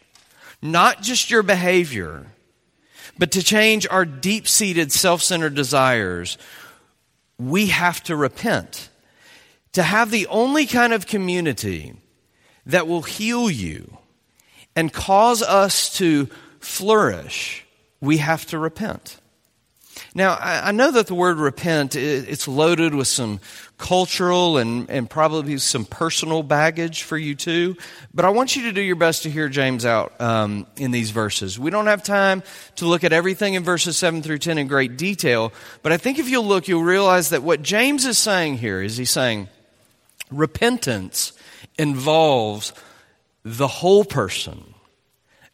not 0.63 1.03
just 1.03 1.31
your 1.31 1.43
behavior, 1.43 2.27
but 3.19 3.33
to 3.33 3.43
change 3.43 3.87
our 3.91 4.05
deep 4.05 4.47
seated 4.47 4.93
self 4.93 5.23
centered 5.23 5.55
desires, 5.55 6.39
we 7.39 7.67
have 7.67 8.03
to 8.05 8.17
repent. 8.17 8.89
To 9.73 9.83
have 9.83 10.11
the 10.11 10.27
only 10.29 10.65
kind 10.65 10.95
of 10.95 11.07
community 11.07 11.95
that 12.65 12.87
will 12.87 13.03
heal 13.03 13.51
you 13.51 13.99
and 14.75 14.93
cause 14.93 15.43
us 15.43 15.95
to 15.99 16.29
flourish, 16.61 17.67
we 18.01 18.19
have 18.19 18.47
to 18.47 18.59
repent. 18.59 19.19
Now, 20.17 20.39
I 20.41 20.73
know 20.73 20.93
that 20.93 21.09
the 21.09 21.15
word 21.15 21.37
repent, 21.37 21.95
it's 21.95 22.49
loaded 22.49 22.95
with 22.95 23.07
some 23.07 23.39
cultural 23.77 24.57
and, 24.57 24.89
and 24.89 25.11
probably 25.11 25.59
some 25.59 25.85
personal 25.85 26.43
baggage 26.43 27.03
for 27.03 27.19
you 27.19 27.35
too, 27.35 27.77
but 28.15 28.25
I 28.25 28.31
want 28.31 28.57
you 28.57 28.63
to 28.63 28.73
do 28.73 28.81
your 28.81 28.97
best 28.97 29.25
to 29.25 29.31
hear 29.31 29.51
James 29.51 29.85
out 29.85 30.19
um, 30.19 30.67
in 30.79 30.91
these 30.91 31.11
verses. 31.11 31.59
We 31.59 31.71
don't 31.71 31.89
have 31.89 32.03
time 32.03 32.43
to 32.77 32.87
look 32.87 33.05
at 33.05 33.13
everything 33.13 33.53
in 33.53 33.63
verses 33.63 33.99
7 33.99 34.23
through 34.23 34.39
10 34.39 34.57
in 34.57 34.69
great 34.69 34.97
detail, 34.97 35.53
but 35.83 35.93
I 35.93 35.99
think 35.99 36.19
if 36.19 36.31
you'll 36.31 36.47
look, 36.47 36.67
you'll 36.67 36.83
realize 36.83 37.29
that 37.29 37.43
what 37.43 37.61
James 37.61 38.07
is 38.07 38.17
saying 38.17 38.57
here 38.57 38.81
is 38.81 38.97
he's 38.97 39.11
saying, 39.11 39.49
Repentance 40.31 41.35
involves 41.79 42.73
the 43.45 43.69
whole 43.69 44.07
person, 44.07 44.73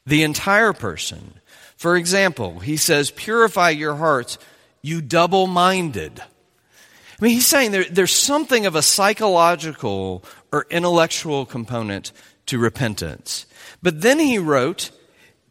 the 0.06 0.22
entire 0.22 0.72
person. 0.72 1.34
For 1.76 1.96
example, 1.96 2.60
he 2.60 2.76
says, 2.76 3.10
Purify 3.10 3.70
your 3.70 3.96
hearts, 3.96 4.38
you 4.82 5.00
double 5.00 5.46
minded. 5.46 6.20
I 6.20 7.24
mean, 7.24 7.34
he's 7.34 7.46
saying 7.46 7.70
there, 7.70 7.84
there's 7.84 8.14
something 8.14 8.66
of 8.66 8.74
a 8.74 8.82
psychological 8.82 10.24
or 10.50 10.66
intellectual 10.70 11.46
component 11.46 12.10
to 12.46 12.58
repentance. 12.58 13.46
But 13.80 14.00
then 14.00 14.18
he 14.18 14.38
wrote, 14.38 14.90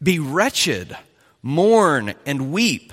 Be 0.02 0.18
wretched, 0.18 0.96
mourn, 1.42 2.14
and 2.26 2.52
weep. 2.52 2.92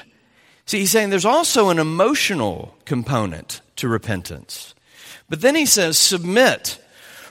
See, 0.66 0.80
he's 0.80 0.92
saying 0.92 1.10
there's 1.10 1.26
also 1.26 1.70
an 1.70 1.80
emotional 1.80 2.76
component 2.86 3.60
to 3.78 3.88
repentance. 3.88 4.74
But 5.28 5.42
then 5.42 5.56
he 5.56 5.66
says, 5.66 5.98
Submit, 5.98 6.82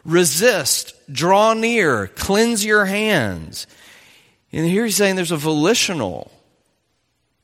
resist, 0.05 0.94
draw 1.11 1.55
near, 1.55 2.09
cleanse 2.09 2.64
your 2.64 2.85
hands. 2.85 3.66
And 4.53 4.66
here 4.66 4.85
he's 4.85 4.97
saying 4.97 5.16
there's 5.16 5.33
a 5.33 5.37
volitional 5.37 6.31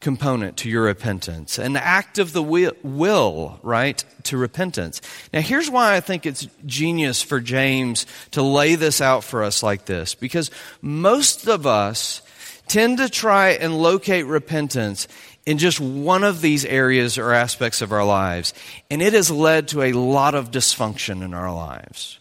component 0.05 0.59
to 0.59 0.69
your 0.69 0.83
repentance, 0.83 1.59
an 1.59 1.77
act 1.77 2.19
of 2.19 2.35
the 2.35 2.43
will, 2.43 3.59
right, 3.63 4.05
to 4.23 4.37
repentance. 4.37 5.01
Now, 5.33 5.41
here's 5.41 5.71
why 5.71 5.97
I 5.97 6.01
think 6.01 6.27
it's 6.27 6.47
genius 6.67 7.23
for 7.23 7.41
James 7.41 8.05
to 8.33 8.43
lay 8.43 8.75
this 8.75 9.01
out 9.01 9.25
for 9.25 9.43
us 9.43 9.63
like 9.63 9.87
this, 9.87 10.15
because 10.15 10.51
most 10.83 11.49
of 11.49 11.67
us 11.67 12.21
tend 12.69 12.99
to 12.99 13.09
try 13.09 13.53
and 13.53 13.79
locate 13.79 14.27
repentance 14.27 15.09
in 15.47 15.57
just 15.57 15.81
one 15.81 16.23
of 16.23 16.43
these 16.43 16.67
areas 16.67 17.17
or 17.17 17.33
aspects 17.33 17.81
of 17.81 17.91
our 17.91 18.05
lives, 18.05 18.53
and 18.91 19.01
it 19.01 19.15
has 19.15 19.31
led 19.31 19.69
to 19.69 19.81
a 19.81 19.95
lot 19.95 20.35
of 20.35 20.51
dysfunction 20.51 21.25
in 21.25 21.33
our 21.33 21.53
lives 21.53 22.19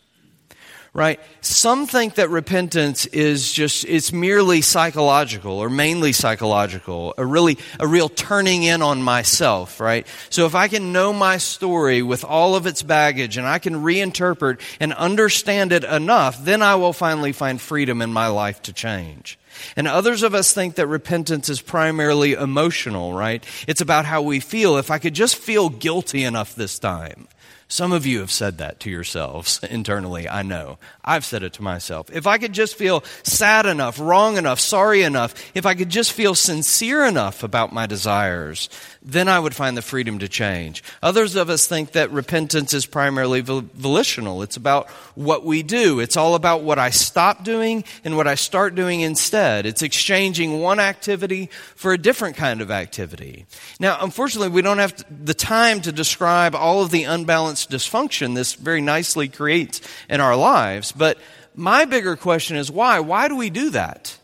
right? 0.94 1.20
Some 1.42 1.88
think 1.88 2.16
that 2.16 2.30
repentance 2.30 3.08
is 3.08 3.52
just, 3.52 3.84
it's 3.86 4.14
merely 4.14 4.62
psychological 4.62 5.54
or 5.54 5.70
mainly 5.70 6.14
psychological, 6.14 7.16
a 7.18 7.26
really, 7.26 7.58
a 7.80 7.88
real 7.88 8.10
turning 8.10 8.62
in 8.64 8.84
on 8.84 9.02
myself, 9.02 9.80
right? 9.80 10.06
So 10.30 10.46
if 10.46 10.54
I 10.54 10.68
can 10.68 10.94
know 10.94 11.12
my 11.12 11.38
story 11.38 12.04
with 12.04 12.24
all 12.24 12.56
of 12.56 12.68
its 12.68 12.84
baggage 12.84 13.38
and 13.38 13.48
I 13.48 13.58
can 13.58 13.76
reinterpret 13.76 14.60
and 14.80 14.94
understand 14.94 15.72
it 15.72 15.84
enough, 15.84 16.44
then 16.44 16.62
I 16.62 16.76
will 16.76 16.94
finally 16.94 17.32
find 17.32 17.60
freedom 17.60 18.02
in 18.02 18.14
my 18.14 18.28
life 18.28 18.62
to 18.64 18.74
change. 18.74 19.40
And 19.76 19.88
others 19.88 20.24
of 20.24 20.34
us 20.34 20.54
think 20.54 20.76
that 20.76 20.88
repentance 20.88 21.50
is 21.50 21.62
primarily 21.62 22.34
emotional, 22.34 23.14
right? 23.14 23.44
It's 23.68 23.82
about 23.82 24.06
how 24.06 24.22
we 24.22 24.40
feel. 24.40 24.78
If 24.78 24.92
I 24.92 25.00
could 25.00 25.14
just 25.14 25.36
feel 25.36 25.70
guilty 25.70 26.24
enough 26.24 26.56
this 26.56 26.80
time, 26.80 27.28
some 27.74 27.92
of 27.92 28.06
you 28.06 28.20
have 28.20 28.30
said 28.30 28.60
that 28.60 28.80
to 28.82 28.92
yourselves 28.92 29.60
internally, 29.72 30.30
I 30.30 30.44
know. 30.44 30.78
I've 31.04 31.26
said 31.26 31.42
it 31.42 31.54
to 31.54 31.64
myself. 31.64 32.08
If 32.14 32.28
I 32.28 32.38
could 32.38 32.54
just 32.54 32.76
feel 32.76 33.04
sad 33.24 33.66
enough, 33.66 34.00
wrong 34.00 34.38
enough, 34.38 34.60
sorry 34.60 35.02
enough, 35.02 35.34
if 35.56 35.66
I 35.66 35.74
could 35.74 35.90
just 35.90 36.12
feel 36.12 36.36
sincere 36.36 37.04
enough 37.04 37.42
about 37.42 37.74
my 37.74 37.88
desires, 37.88 38.70
then 39.02 39.28
I 39.28 39.40
would 39.40 39.56
find 39.56 39.76
the 39.76 39.82
freedom 39.82 40.20
to 40.20 40.30
change. 40.30 40.84
Others 41.02 41.36
of 41.36 41.50
us 41.50 41.66
think 41.66 41.94
that 41.94 42.12
repentance 42.12 42.76
is 42.76 42.86
primarily 42.86 43.42
volitional. 43.42 44.44
It's 44.44 44.56
about 44.56 44.88
what 45.16 45.44
we 45.44 45.64
do. 45.64 46.00
It's 46.00 46.16
all 46.16 46.36
about 46.36 46.62
what 46.62 46.78
I 46.78 46.92
stop 46.92 47.44
doing 47.44 47.86
and 48.04 48.16
what 48.16 48.28
I 48.28 48.36
start 48.36 48.76
doing 48.76 49.02
instead. 49.02 49.66
It's 49.66 49.82
exchanging 49.82 50.62
one 50.62 50.80
activity 50.80 51.50
for 51.76 51.92
a 51.92 51.98
different 51.98 52.36
kind 52.38 52.62
of 52.62 52.70
activity. 52.70 53.48
Now, 53.80 53.98
unfortunately, 54.00 54.50
we 54.50 54.62
don't 54.62 54.78
have 54.78 55.04
the 55.10 55.34
time 55.34 55.82
to 55.82 55.92
describe 55.92 56.54
all 56.54 56.84
of 56.84 56.92
the 56.92 57.06
unbalanced 57.06 57.63
dysfunction 57.68 58.36
this 58.36 58.54
very 58.54 58.82
nicely 58.82 59.28
creates 59.28 59.82
in 60.10 60.22
our 60.22 60.36
lives, 60.36 60.92
but 60.92 61.18
my 61.56 61.86
bigger 61.86 62.16
question 62.16 62.58
is 62.58 62.72
why? 62.72 63.00
Why 63.00 63.28
do 63.28 63.36
we 63.36 63.50
do 63.50 63.70
that? 63.72 64.18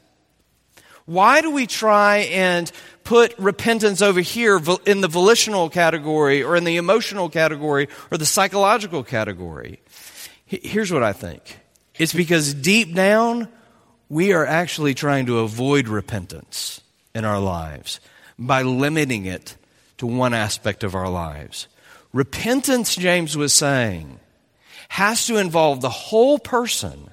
Why 1.06 1.42
do 1.42 1.52
we 1.52 1.66
try 1.66 2.18
and 2.18 2.72
put 3.10 3.34
repentance 3.40 4.04
over 4.04 4.22
here 4.22 4.62
in 4.86 5.02
the 5.02 5.08
volitional 5.08 5.68
category 5.68 6.44
or 6.44 6.56
in 6.56 6.64
the 6.64 6.78
emotional 6.78 7.28
category 7.28 7.88
or 8.12 8.20
the 8.20 8.26
psychological 8.26 9.04
category. 9.04 9.82
Here's 10.46 10.92
what 10.92 11.02
I 11.02 11.14
think 11.14 11.60
it's 11.96 12.14
because 12.14 12.54
deep 12.54 12.94
down, 12.94 13.48
we 14.10 14.32
are 14.32 14.46
actually 14.46 14.94
trying 14.94 15.26
to 15.26 15.40
avoid 15.40 15.88
repentance 15.88 16.82
in 17.16 17.26
our 17.26 17.40
lives 17.40 18.00
by 18.38 18.62
limiting 18.62 19.26
it 19.26 19.56
to 19.98 20.06
one 20.06 20.36
aspect 20.36 20.84
of 20.84 20.94
our 20.94 21.10
lives. 21.10 21.68
Repentance, 22.14 22.96
James 22.96 23.38
was 23.38 23.54
saying, 23.54 24.20
has 24.90 25.28
to 25.28 25.38
involve 25.38 25.82
the 25.82 25.90
whole 25.90 26.40
person, 26.40 27.10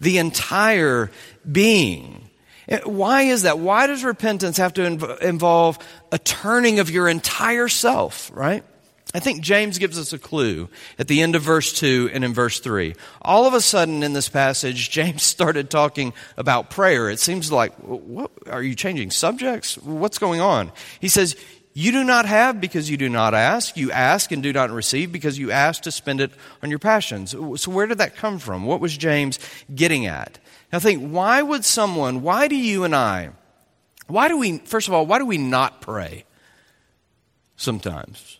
the 0.00 0.18
entire 0.18 1.10
being. 1.50 2.28
Eh, 2.68 2.80
why 2.84 3.22
is 3.22 3.42
that? 3.42 3.58
Why 3.58 3.88
does 3.88 4.04
repentance 4.04 4.58
have 4.58 4.74
to 4.74 4.82
inv- 4.82 5.20
involve 5.20 5.78
a 6.12 6.18
turning 6.18 6.78
of 6.78 6.90
your 6.90 7.08
entire 7.08 7.68
self, 7.68 8.30
right? 8.32 8.64
I 9.14 9.20
think 9.20 9.42
James 9.42 9.76
gives 9.78 9.98
us 9.98 10.12
a 10.12 10.18
clue 10.18 10.68
at 10.98 11.06
the 11.06 11.20
end 11.20 11.36
of 11.36 11.42
verse 11.42 11.72
2 11.74 12.10
and 12.14 12.24
in 12.24 12.32
verse 12.32 12.60
3. 12.60 12.94
All 13.20 13.46
of 13.46 13.52
a 13.52 13.60
sudden 13.60 14.02
in 14.02 14.14
this 14.14 14.28
passage, 14.28 14.88
James 14.90 15.22
started 15.32 15.68
talking 15.70 16.14
about 16.36 16.70
prayer. 16.70 17.10
It 17.10 17.18
seems 17.18 17.52
like, 17.52 17.74
what, 17.74 18.30
are 18.48 18.62
you 18.62 18.74
changing 18.74 19.10
subjects? 19.10 19.76
What's 19.78 20.18
going 20.18 20.40
on? 20.40 20.72
He 21.00 21.08
says, 21.08 21.36
You 21.74 21.90
do 21.90 22.04
not 22.04 22.26
have 22.26 22.60
because 22.60 22.90
you 22.90 22.96
do 22.96 23.08
not 23.08 23.32
ask. 23.32 23.76
You 23.76 23.90
ask 23.92 24.30
and 24.30 24.42
do 24.42 24.52
not 24.52 24.70
receive 24.70 25.10
because 25.10 25.38
you 25.38 25.50
ask 25.50 25.82
to 25.84 25.90
spend 25.90 26.20
it 26.20 26.30
on 26.62 26.68
your 26.68 26.78
passions. 26.78 27.30
So, 27.30 27.70
where 27.70 27.86
did 27.86 27.98
that 27.98 28.16
come 28.16 28.38
from? 28.38 28.64
What 28.64 28.80
was 28.80 28.96
James 28.96 29.38
getting 29.74 30.06
at? 30.06 30.38
Now 30.72 30.78
think, 30.80 31.10
why 31.10 31.40
would 31.40 31.64
someone, 31.64 32.22
why 32.22 32.48
do 32.48 32.56
you 32.56 32.84
and 32.84 32.94
I, 32.94 33.30
why 34.06 34.28
do 34.28 34.36
we, 34.36 34.58
first 34.58 34.88
of 34.88 34.94
all, 34.94 35.06
why 35.06 35.18
do 35.18 35.26
we 35.26 35.38
not 35.38 35.80
pray 35.80 36.24
sometimes? 37.56 38.38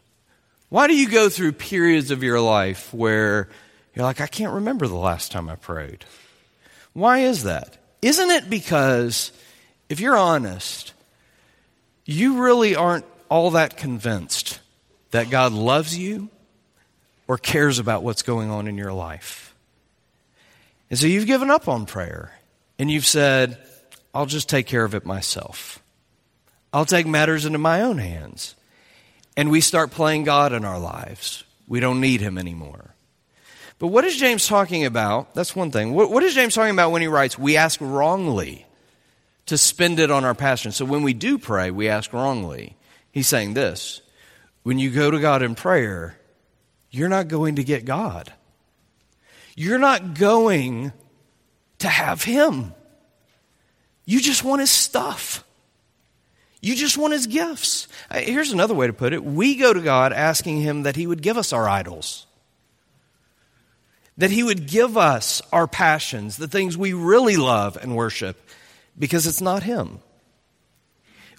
Why 0.69 0.87
do 0.87 0.97
you 0.97 1.09
go 1.09 1.29
through 1.29 1.53
periods 1.53 2.11
of 2.11 2.23
your 2.23 2.41
life 2.41 2.93
where 2.93 3.49
you're 3.95 4.05
like, 4.05 4.21
I 4.21 4.27
can't 4.27 4.55
remember 4.55 4.87
the 4.87 4.95
last 4.95 5.33
time 5.33 5.49
I 5.49 5.57
prayed? 5.57 6.05
Why 6.93 7.21
is 7.21 7.45
that? 7.45 7.79
Isn't 8.03 8.31
it 8.31 8.51
because, 8.51 9.33
if 9.89 10.01
you're 10.01 10.17
honest, 10.17 10.93
you 12.05 12.43
really 12.43 12.75
aren't 12.75 13.05
all 13.33 13.53
that 13.53 13.79
convinced 13.79 14.61
that 15.11 15.31
God 15.31 15.53
loves 15.53 15.97
you 15.97 16.29
or 17.27 17.39
cares 17.39 17.79
about 17.79 18.03
what's 18.03 18.21
going 18.21 18.51
on 18.51 18.69
in 18.69 18.77
your 18.77 18.93
life? 18.93 19.55
And 20.91 20.99
so 20.99 21.07
you've 21.07 21.25
given 21.25 21.51
up 21.51 21.67
on 21.67 21.87
prayer 21.87 22.39
and 22.79 22.91
you've 22.91 23.07
said, 23.07 23.57
I'll 24.13 24.27
just 24.27 24.51
take 24.51 24.67
care 24.67 24.85
of 24.85 24.95
it 24.95 25.07
myself. 25.07 25.83
I'll 26.75 26.85
take 26.85 27.07
matters 27.07 27.47
into 27.47 27.57
my 27.57 27.81
own 27.81 27.97
hands. 27.97 28.55
And 29.35 29.51
we 29.51 29.63
start 29.63 29.93
playing 29.93 30.25
God 30.25 30.53
in 30.53 30.67
our 30.67 30.79
lives. 30.79 31.45
We 31.67 31.81
don't 31.81 32.03
need 32.03 32.21
Him 32.21 32.37
anymore. 32.37 32.95
But 33.79 33.87
what 33.87 34.05
is 34.05 34.19
James 34.19 34.47
talking 34.47 34.85
about? 34.85 35.35
That's 35.35 35.57
one 35.57 35.71
thing. 35.71 35.95
What, 35.95 36.11
what 36.11 36.23
is 36.23 36.35
James 36.35 36.55
talking 36.55 36.75
about 36.75 36.93
when 36.93 37.01
he 37.01 37.09
writes, 37.09 37.39
we 37.39 37.57
ask 37.57 37.81
wrongly 37.81 38.67
to 39.47 39.57
spend 39.57 40.01
it 40.01 40.11
on 40.11 40.23
our 40.23 40.35
passion? 40.35 40.71
So 40.71 40.85
when 40.85 41.03
we 41.03 41.15
do 41.15 41.39
pray, 41.39 41.71
we 41.71 41.89
ask 41.89 42.13
wrongly. 42.13 42.77
He's 43.13 43.29
saying 43.29 43.55
this 43.55 44.01
when 44.63 44.79
you 44.79 44.91
go 44.91 45.11
to 45.11 45.21
God 45.21 45.43
in 45.43 45.55
prayer, 45.55 46.19
you're 46.91 47.09
not 47.09 47.29
going 47.29 47.57
to 47.57 47.65
get 47.65 47.85
God. 47.85 48.33
You're 49.55 49.79
not 49.79 50.15
going 50.15 50.93
to 51.81 51.89
have 51.89 52.23
him. 52.23 52.73
You 54.05 54.21
just 54.21 54.43
want 54.43 54.61
his 54.61 54.71
stuff. 54.71 55.45
You 56.61 56.75
just 56.77 56.97
want 56.97 57.13
his 57.13 57.27
gifts. 57.27 57.89
Uh, 58.11 58.21
here's 58.21 58.53
another 58.53 58.75
way 58.75 58.87
to 58.87 58.93
put 58.93 59.13
it 59.13 59.25
we 59.25 59.57
go 59.57 59.73
to 59.73 59.81
God 59.81 60.13
asking 60.13 60.61
him 60.61 60.85
that 60.85 60.97
he 60.97 61.07
would 61.07 61.21
give 61.21 61.37
us 61.37 61.53
our 61.53 61.69
idols, 61.69 62.27
that 64.17 64.31
he 64.31 64.43
would 64.43 64.67
give 64.67 64.97
us 64.97 65.43
our 65.53 65.67
passions, 65.67 66.37
the 66.37 66.49
things 66.49 66.79
we 66.79 66.93
really 66.93 67.37
love 67.37 67.77
and 67.77 67.97
worship, 67.97 68.41
because 68.99 69.27
it's 69.27 69.41
not 69.41 69.65
him. 69.65 70.01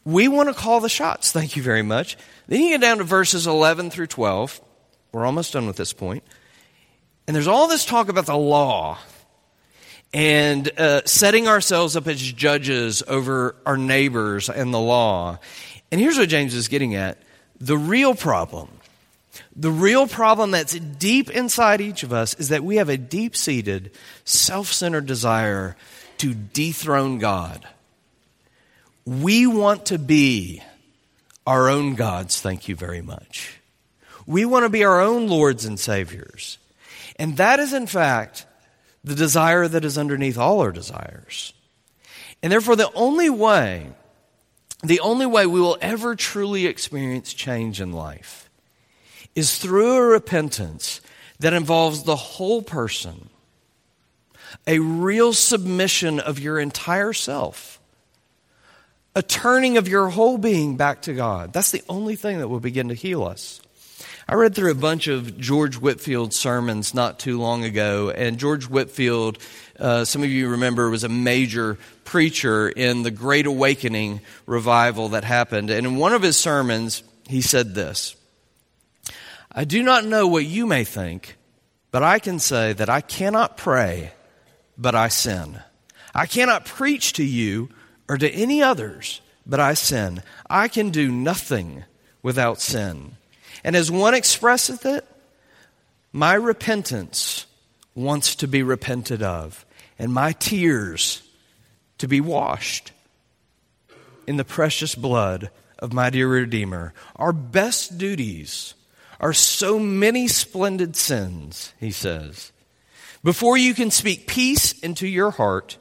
We 0.05 0.27
want 0.27 0.49
to 0.49 0.55
call 0.55 0.79
the 0.79 0.89
shots. 0.89 1.31
Thank 1.31 1.55
you 1.55 1.63
very 1.63 1.81
much. 1.81 2.17
Then 2.47 2.61
you 2.61 2.69
get 2.69 2.81
down 2.81 2.97
to 2.97 3.03
verses 3.03 3.47
11 3.47 3.89
through 3.89 4.07
12. 4.07 4.61
We're 5.11 5.25
almost 5.25 5.53
done 5.53 5.67
with 5.67 5.77
this 5.77 5.93
point. 5.93 6.23
And 7.27 7.35
there's 7.35 7.47
all 7.47 7.67
this 7.67 7.85
talk 7.85 8.09
about 8.09 8.25
the 8.25 8.37
law 8.37 8.97
and 10.13 10.69
uh, 10.77 11.01
setting 11.05 11.47
ourselves 11.47 11.95
up 11.95 12.07
as 12.07 12.21
judges 12.21 13.01
over 13.07 13.55
our 13.65 13.77
neighbors 13.77 14.49
and 14.49 14.73
the 14.73 14.79
law. 14.79 15.39
And 15.91 16.01
here's 16.01 16.17
what 16.17 16.29
James 16.29 16.53
is 16.53 16.67
getting 16.67 16.95
at 16.95 17.17
the 17.59 17.77
real 17.77 18.13
problem. 18.13 18.69
The 19.55 19.71
real 19.71 20.07
problem 20.07 20.51
that's 20.51 20.73
deep 20.77 21.29
inside 21.29 21.81
each 21.81 22.03
of 22.03 22.11
us 22.13 22.33
is 22.35 22.49
that 22.49 22.63
we 22.63 22.75
have 22.75 22.89
a 22.89 22.97
deep 22.97 23.35
seated, 23.35 23.91
self 24.25 24.71
centered 24.71 25.05
desire 25.05 25.75
to 26.17 26.33
dethrone 26.33 27.19
God. 27.19 27.67
We 29.05 29.47
want 29.47 29.87
to 29.87 29.97
be 29.97 30.61
our 31.45 31.69
own 31.69 31.95
gods, 31.95 32.39
thank 32.39 32.67
you 32.67 32.75
very 32.75 33.01
much. 33.01 33.59
We 34.25 34.45
want 34.45 34.63
to 34.63 34.69
be 34.69 34.85
our 34.85 35.01
own 35.01 35.27
lords 35.27 35.65
and 35.65 35.79
saviors. 35.79 36.57
And 37.17 37.37
that 37.37 37.59
is, 37.59 37.73
in 37.73 37.87
fact, 37.87 38.45
the 39.03 39.15
desire 39.15 39.67
that 39.67 39.83
is 39.83 39.97
underneath 39.97 40.37
all 40.37 40.61
our 40.61 40.71
desires. 40.71 41.53
And 42.41 42.51
therefore, 42.51 42.75
the 42.75 42.91
only 42.93 43.29
way, 43.29 43.87
the 44.81 45.01
only 45.01 45.25
way 45.25 45.45
we 45.45 45.59
will 45.59 45.77
ever 45.81 46.15
truly 46.15 46.65
experience 46.65 47.33
change 47.33 47.81
in 47.81 47.91
life 47.91 48.49
is 49.35 49.57
through 49.57 49.95
a 49.95 50.01
repentance 50.01 51.01
that 51.39 51.53
involves 51.53 52.03
the 52.03 52.15
whole 52.15 52.61
person, 52.61 53.29
a 54.65 54.79
real 54.79 55.33
submission 55.33 56.19
of 56.19 56.39
your 56.39 56.59
entire 56.59 57.13
self, 57.13 57.79
a 59.15 59.21
turning 59.21 59.77
of 59.77 59.87
your 59.87 60.09
whole 60.09 60.37
being 60.37 60.75
back 60.75 61.03
to 61.03 61.13
God. 61.13 61.53
That's 61.53 61.71
the 61.71 61.83
only 61.87 62.15
thing 62.15 62.39
that 62.39 62.47
will 62.47 62.59
begin 62.59 62.89
to 62.89 62.95
heal 62.95 63.23
us. 63.23 63.61
I 64.27 64.35
read 64.35 64.55
through 64.55 64.71
a 64.71 64.75
bunch 64.75 65.07
of 65.07 65.37
George 65.37 65.75
Whitefield's 65.75 66.37
sermons 66.37 66.93
not 66.93 67.19
too 67.19 67.39
long 67.39 67.65
ago, 67.65 68.09
and 68.09 68.39
George 68.39 68.69
Whitefield, 68.69 69.37
uh, 69.77 70.05
some 70.05 70.23
of 70.23 70.29
you 70.29 70.49
remember, 70.49 70.89
was 70.89 71.03
a 71.03 71.09
major 71.09 71.77
preacher 72.05 72.69
in 72.69 73.03
the 73.03 73.11
Great 73.11 73.45
Awakening 73.45 74.21
revival 74.45 75.09
that 75.09 75.25
happened. 75.25 75.69
And 75.69 75.85
in 75.85 75.97
one 75.97 76.13
of 76.13 76.21
his 76.21 76.37
sermons, 76.37 77.03
he 77.27 77.41
said 77.41 77.75
this 77.75 78.15
I 79.51 79.65
do 79.65 79.83
not 79.83 80.05
know 80.05 80.27
what 80.27 80.45
you 80.45 80.65
may 80.65 80.85
think, 80.85 81.35
but 81.91 82.01
I 82.01 82.19
can 82.19 82.39
say 82.39 82.73
that 82.73 82.89
I 82.89 83.01
cannot 83.01 83.57
pray, 83.57 84.13
but 84.77 84.95
I 84.95 85.09
sin. 85.09 85.59
I 86.15 86.27
cannot 86.27 86.65
preach 86.65 87.13
to 87.13 87.23
you 87.23 87.69
or 88.07 88.17
to 88.17 88.29
any 88.29 88.61
others, 88.61 89.21
but 89.45 89.59
I 89.59 89.73
sin. 89.73 90.23
I 90.49 90.67
can 90.67 90.89
do 90.89 91.11
nothing 91.11 91.85
without 92.21 92.61
sin. 92.61 93.17
And 93.63 93.75
as 93.75 93.91
one 93.91 94.13
expresseth 94.13 94.85
it, 94.85 95.05
my 96.11 96.33
repentance 96.33 97.45
wants 97.95 98.35
to 98.35 98.47
be 98.47 98.63
repented 98.63 99.21
of, 99.21 99.65
and 99.97 100.13
my 100.13 100.33
tears 100.33 101.21
to 101.97 102.07
be 102.07 102.21
washed 102.21 102.91
in 104.27 104.37
the 104.37 104.45
precious 104.45 104.95
blood 104.95 105.49
of 105.79 105.93
my 105.93 106.09
dear 106.09 106.27
Redeemer. 106.27 106.93
Our 107.15 107.33
best 107.33 107.97
duties 107.97 108.73
are 109.19 109.33
so 109.33 109.79
many 109.79 110.27
splendid 110.27 110.95
sins, 110.95 111.73
he 111.79 111.91
says. 111.91 112.51
Before 113.23 113.57
you 113.57 113.73
can 113.73 113.89
speak 113.91 114.27
peace 114.27 114.77
into 114.79 115.07
your 115.07 115.31
heart, 115.31 115.77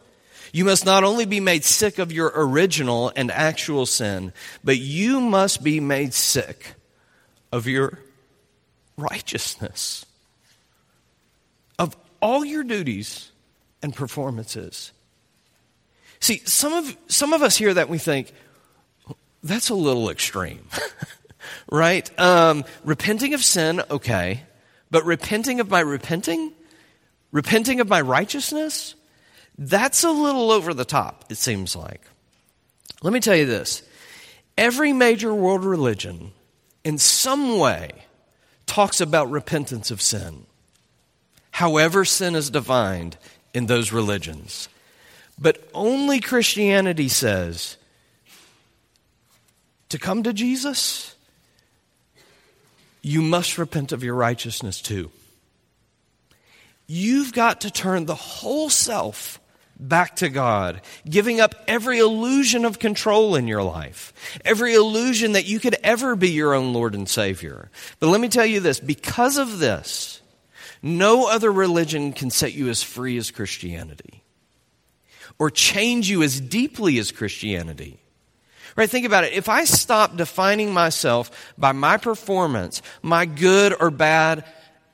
you 0.52 0.66
must 0.66 0.84
not 0.84 1.02
only 1.02 1.24
be 1.24 1.40
made 1.40 1.64
sick 1.64 1.98
of 1.98 2.12
your 2.12 2.30
original 2.34 3.10
and 3.16 3.30
actual 3.30 3.86
sin, 3.86 4.34
but 4.62 4.78
you 4.78 5.20
must 5.20 5.64
be 5.64 5.80
made 5.80 6.12
sick 6.12 6.74
of 7.50 7.66
your 7.66 7.98
righteousness, 8.98 10.04
of 11.78 11.96
all 12.20 12.44
your 12.44 12.62
duties 12.64 13.32
and 13.82 13.96
performances. 13.96 14.92
See, 16.20 16.42
some 16.44 16.74
of, 16.74 16.96
some 17.08 17.32
of 17.32 17.42
us 17.42 17.56
hear 17.56 17.72
that 17.72 17.88
we 17.88 17.96
think, 17.96 18.32
that's 19.42 19.70
a 19.70 19.74
little 19.74 20.10
extreme, 20.10 20.68
right? 21.70 22.08
Um, 22.20 22.64
repenting 22.84 23.32
of 23.32 23.42
sin, 23.42 23.82
okay, 23.90 24.42
but 24.90 25.04
repenting 25.04 25.60
of 25.60 25.70
my 25.70 25.80
repenting, 25.80 26.52
repenting 27.32 27.80
of 27.80 27.88
my 27.88 28.02
righteousness, 28.02 28.94
that's 29.58 30.04
a 30.04 30.10
little 30.10 30.50
over 30.50 30.74
the 30.74 30.84
top, 30.84 31.24
it 31.28 31.36
seems 31.36 31.76
like. 31.76 32.00
Let 33.02 33.12
me 33.12 33.20
tell 33.20 33.36
you 33.36 33.46
this 33.46 33.82
every 34.56 34.92
major 34.92 35.34
world 35.34 35.64
religion 35.64 36.32
in 36.84 36.98
some 36.98 37.58
way 37.58 37.90
talks 38.66 39.00
about 39.00 39.30
repentance 39.30 39.90
of 39.90 40.00
sin, 40.00 40.46
however, 41.50 42.04
sin 42.04 42.34
is 42.34 42.50
defined 42.50 43.16
in 43.54 43.66
those 43.66 43.92
religions. 43.92 44.68
But 45.38 45.68
only 45.74 46.20
Christianity 46.20 47.08
says 47.08 47.76
to 49.88 49.98
come 49.98 50.22
to 50.22 50.32
Jesus, 50.32 51.14
you 53.02 53.20
must 53.20 53.58
repent 53.58 53.92
of 53.92 54.04
your 54.04 54.14
righteousness 54.14 54.80
too. 54.80 55.10
You've 56.86 57.32
got 57.32 57.62
to 57.62 57.70
turn 57.70 58.06
the 58.06 58.14
whole 58.14 58.70
self 58.70 59.40
back 59.88 60.16
to 60.16 60.28
God, 60.28 60.80
giving 61.08 61.40
up 61.40 61.54
every 61.66 61.98
illusion 61.98 62.64
of 62.64 62.78
control 62.78 63.34
in 63.34 63.48
your 63.48 63.62
life, 63.62 64.12
every 64.44 64.74
illusion 64.74 65.32
that 65.32 65.46
you 65.46 65.60
could 65.60 65.76
ever 65.82 66.16
be 66.16 66.30
your 66.30 66.54
own 66.54 66.72
Lord 66.72 66.94
and 66.94 67.08
Savior. 67.08 67.70
But 67.98 68.08
let 68.08 68.20
me 68.20 68.28
tell 68.28 68.46
you 68.46 68.60
this 68.60 68.80
because 68.80 69.38
of 69.38 69.58
this, 69.58 70.20
no 70.82 71.26
other 71.28 71.52
religion 71.52 72.12
can 72.12 72.30
set 72.30 72.54
you 72.54 72.68
as 72.68 72.82
free 72.82 73.16
as 73.16 73.30
Christianity 73.30 74.22
or 75.38 75.50
change 75.50 76.08
you 76.08 76.22
as 76.22 76.40
deeply 76.40 76.98
as 76.98 77.12
Christianity. 77.12 77.98
Right? 78.74 78.88
Think 78.88 79.04
about 79.04 79.24
it. 79.24 79.34
If 79.34 79.48
I 79.48 79.64
stop 79.64 80.16
defining 80.16 80.72
myself 80.72 81.52
by 81.58 81.72
my 81.72 81.98
performance, 81.98 82.80
my 83.02 83.26
good 83.26 83.74
or 83.78 83.90
bad, 83.90 84.44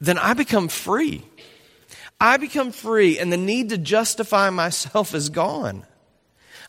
then 0.01 0.19
I 0.19 0.35
become 0.35 0.69
free. 0.69 1.25
I 2.21 2.37
become 2.37 2.73
free, 2.73 3.19
and 3.19 3.33
the 3.33 3.37
need 3.37 3.69
to 3.71 3.79
justify 3.79 4.51
myself 4.51 5.15
is 5.15 5.29
gone. 5.29 5.85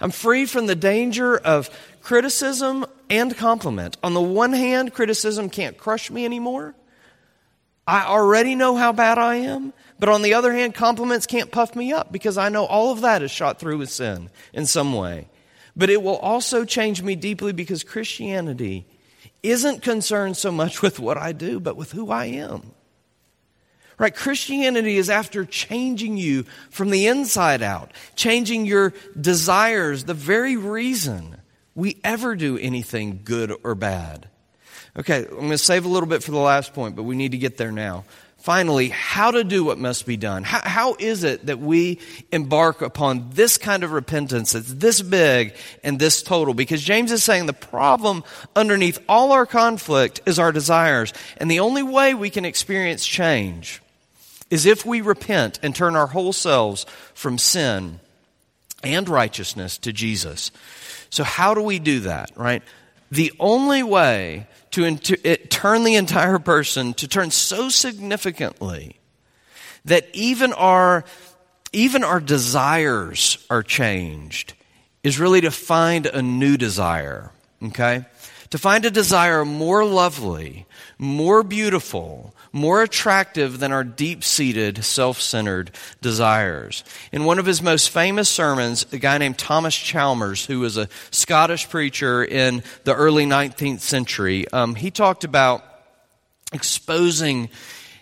I'm 0.02 0.12
free 0.12 0.46
from 0.46 0.68
the 0.68 0.76
danger 0.76 1.38
of 1.38 1.70
criticism 2.02 2.86
and 3.10 3.36
compliment. 3.36 3.98
On 4.04 4.14
the 4.14 4.22
one 4.22 4.54
hand, 4.54 4.94
criticism 4.94 5.50
can't 5.50 5.78
crush 5.78 6.10
me 6.10 6.24
anymore. 6.24 6.76
I 7.86 8.06
already 8.06 8.56
know 8.56 8.76
how 8.76 8.94
bad 8.94 9.18
I 9.18 9.36
am. 9.38 9.74
But 10.00 10.10
on 10.10 10.22
the 10.22 10.34
other 10.34 10.54
hand, 10.54 10.74
compliments 10.74 11.28
can't 11.28 11.52
puff 11.52 11.76
me 11.76 11.92
up 11.92 12.12
because 12.12 12.38
I 12.38 12.50
know 12.50 12.66
all 12.66 12.92
of 12.92 13.02
that 13.02 13.22
is 13.22 13.32
shot 13.32 13.60
through 13.60 13.80
with 13.80 13.90
sin 13.90 14.30
in 14.54 14.66
some 14.66 14.94
way. 14.94 15.28
But 15.76 15.90
it 15.90 16.02
will 16.02 16.18
also 16.18 16.64
change 16.64 17.02
me 17.02 17.16
deeply 17.16 17.52
because 17.52 17.84
Christianity 17.84 18.86
isn't 19.44 19.82
concerned 19.82 20.38
so 20.38 20.52
much 20.52 20.82
with 20.84 21.00
what 21.00 21.18
I 21.18 21.34
do, 21.34 21.60
but 21.60 21.76
with 21.76 21.92
who 21.92 22.10
I 22.12 22.26
am. 22.26 22.72
Right? 24.00 24.16
Christianity 24.16 24.96
is 24.96 25.10
after 25.10 25.44
changing 25.44 26.16
you 26.16 26.44
from 26.70 26.90
the 26.90 27.08
inside 27.08 27.62
out, 27.62 27.92
changing 28.16 28.66
your 28.66 28.94
desires, 29.20 30.06
the 30.06 30.14
very 30.14 30.56
reason 30.56 31.36
we 31.76 31.98
ever 32.04 32.36
do 32.36 32.58
anything 32.58 33.22
good 33.26 33.54
or 33.62 33.76
bad. 33.76 34.30
Okay, 34.98 35.26
I'm 35.26 35.36
going 35.36 35.50
to 35.52 35.58
save 35.58 35.84
a 35.84 35.90
little 35.90 36.08
bit 36.08 36.24
for 36.24 36.32
the 36.32 36.38
last 36.38 36.74
point, 36.74 36.96
but 36.96 37.04
we 37.04 37.16
need 37.16 37.34
to 37.34 37.38
get 37.38 37.58
there 37.58 37.74
now. 37.74 38.06
Finally, 38.38 38.88
how 38.88 39.32
to 39.32 39.44
do 39.44 39.66
what 39.66 39.78
must 39.78 40.06
be 40.06 40.16
done. 40.16 40.44
How, 40.44 40.62
how 40.64 40.96
is 40.98 41.26
it 41.26 41.48
that 41.48 41.60
we 41.60 42.00
embark 42.32 42.82
upon 42.82 43.32
this 43.32 43.58
kind 43.58 43.84
of 43.84 43.92
repentance 43.92 44.54
that's 44.54 44.74
this 44.74 45.02
big 45.02 45.56
and 45.84 46.00
this 46.00 46.24
total? 46.24 46.54
Because 46.54 46.82
James 46.82 47.12
is 47.12 47.22
saying 47.22 47.48
the 47.48 47.54
problem 47.54 48.24
underneath 48.56 48.98
all 49.10 49.34
our 49.34 49.46
conflict 49.46 50.22
is 50.26 50.40
our 50.40 50.54
desires. 50.54 51.14
And 51.36 51.52
the 51.52 51.60
only 51.60 51.84
way 51.84 52.14
we 52.14 52.30
can 52.30 52.46
experience 52.46 53.06
change 53.06 53.82
is 54.50 54.66
if 54.66 54.86
we 54.86 55.02
repent 55.02 55.60
and 55.62 55.76
turn 55.76 55.96
our 55.96 56.08
whole 56.08 56.34
selves 56.34 56.86
from 57.14 57.38
sin 57.38 58.00
and 58.84 59.10
righteousness 59.10 59.78
to 59.80 59.94
Jesus. 59.94 60.52
So, 61.10 61.24
how 61.24 61.54
do 61.54 61.62
we 61.62 61.80
do 61.80 62.02
that, 62.02 62.32
right? 62.36 62.64
The 63.12 63.32
only 63.40 63.84
way 63.84 64.48
to 64.72 64.96
turn 64.96 65.84
the 65.84 65.96
entire 65.96 66.40
person, 66.40 66.94
to 66.96 67.08
turn 67.08 67.32
so 67.32 67.70
significantly 67.70 68.98
that 69.86 70.08
even 70.14 70.54
our, 70.54 71.04
even 71.74 72.04
our 72.04 72.20
desires 72.20 73.44
are 73.50 73.64
changed, 73.64 74.54
is 75.04 75.20
really 75.20 75.42
to 75.42 75.52
find 75.52 76.06
a 76.06 76.22
new 76.22 76.58
desire, 76.58 77.32
okay? 77.64 78.06
To 78.52 78.58
find 78.58 78.84
a 78.84 78.90
desire 78.90 79.46
more 79.46 79.86
lovely, 79.86 80.66
more 80.98 81.44
beautiful, 81.44 82.34
more 82.52 82.82
attractive 82.82 83.60
than 83.60 83.72
our 83.72 83.84
deep 83.84 84.24
seated, 84.24 84.84
self 84.84 85.22
centered 85.22 85.70
desires. 86.02 86.84
In 87.12 87.26
one 87.26 87.38
of 87.38 87.46
his 87.46 87.62
most 87.62 87.92
famous 87.92 88.28
sermons, 88.28 88.88
a 88.92 88.98
guy 88.98 89.20
named 89.20 89.38
Thomas 89.38 89.76
Chalmers, 89.76 90.46
who 90.46 90.62
was 90.62 90.78
a 90.78 90.90
Scottish 91.12 91.70
preacher 91.70 92.24
in 92.24 92.64
the 92.86 92.96
early 92.96 93.26
19th 93.26 93.82
century, 93.82 94.50
um, 94.52 94.74
he 94.74 94.90
talked 94.90 95.24
about 95.24 95.64
exposing 96.52 97.50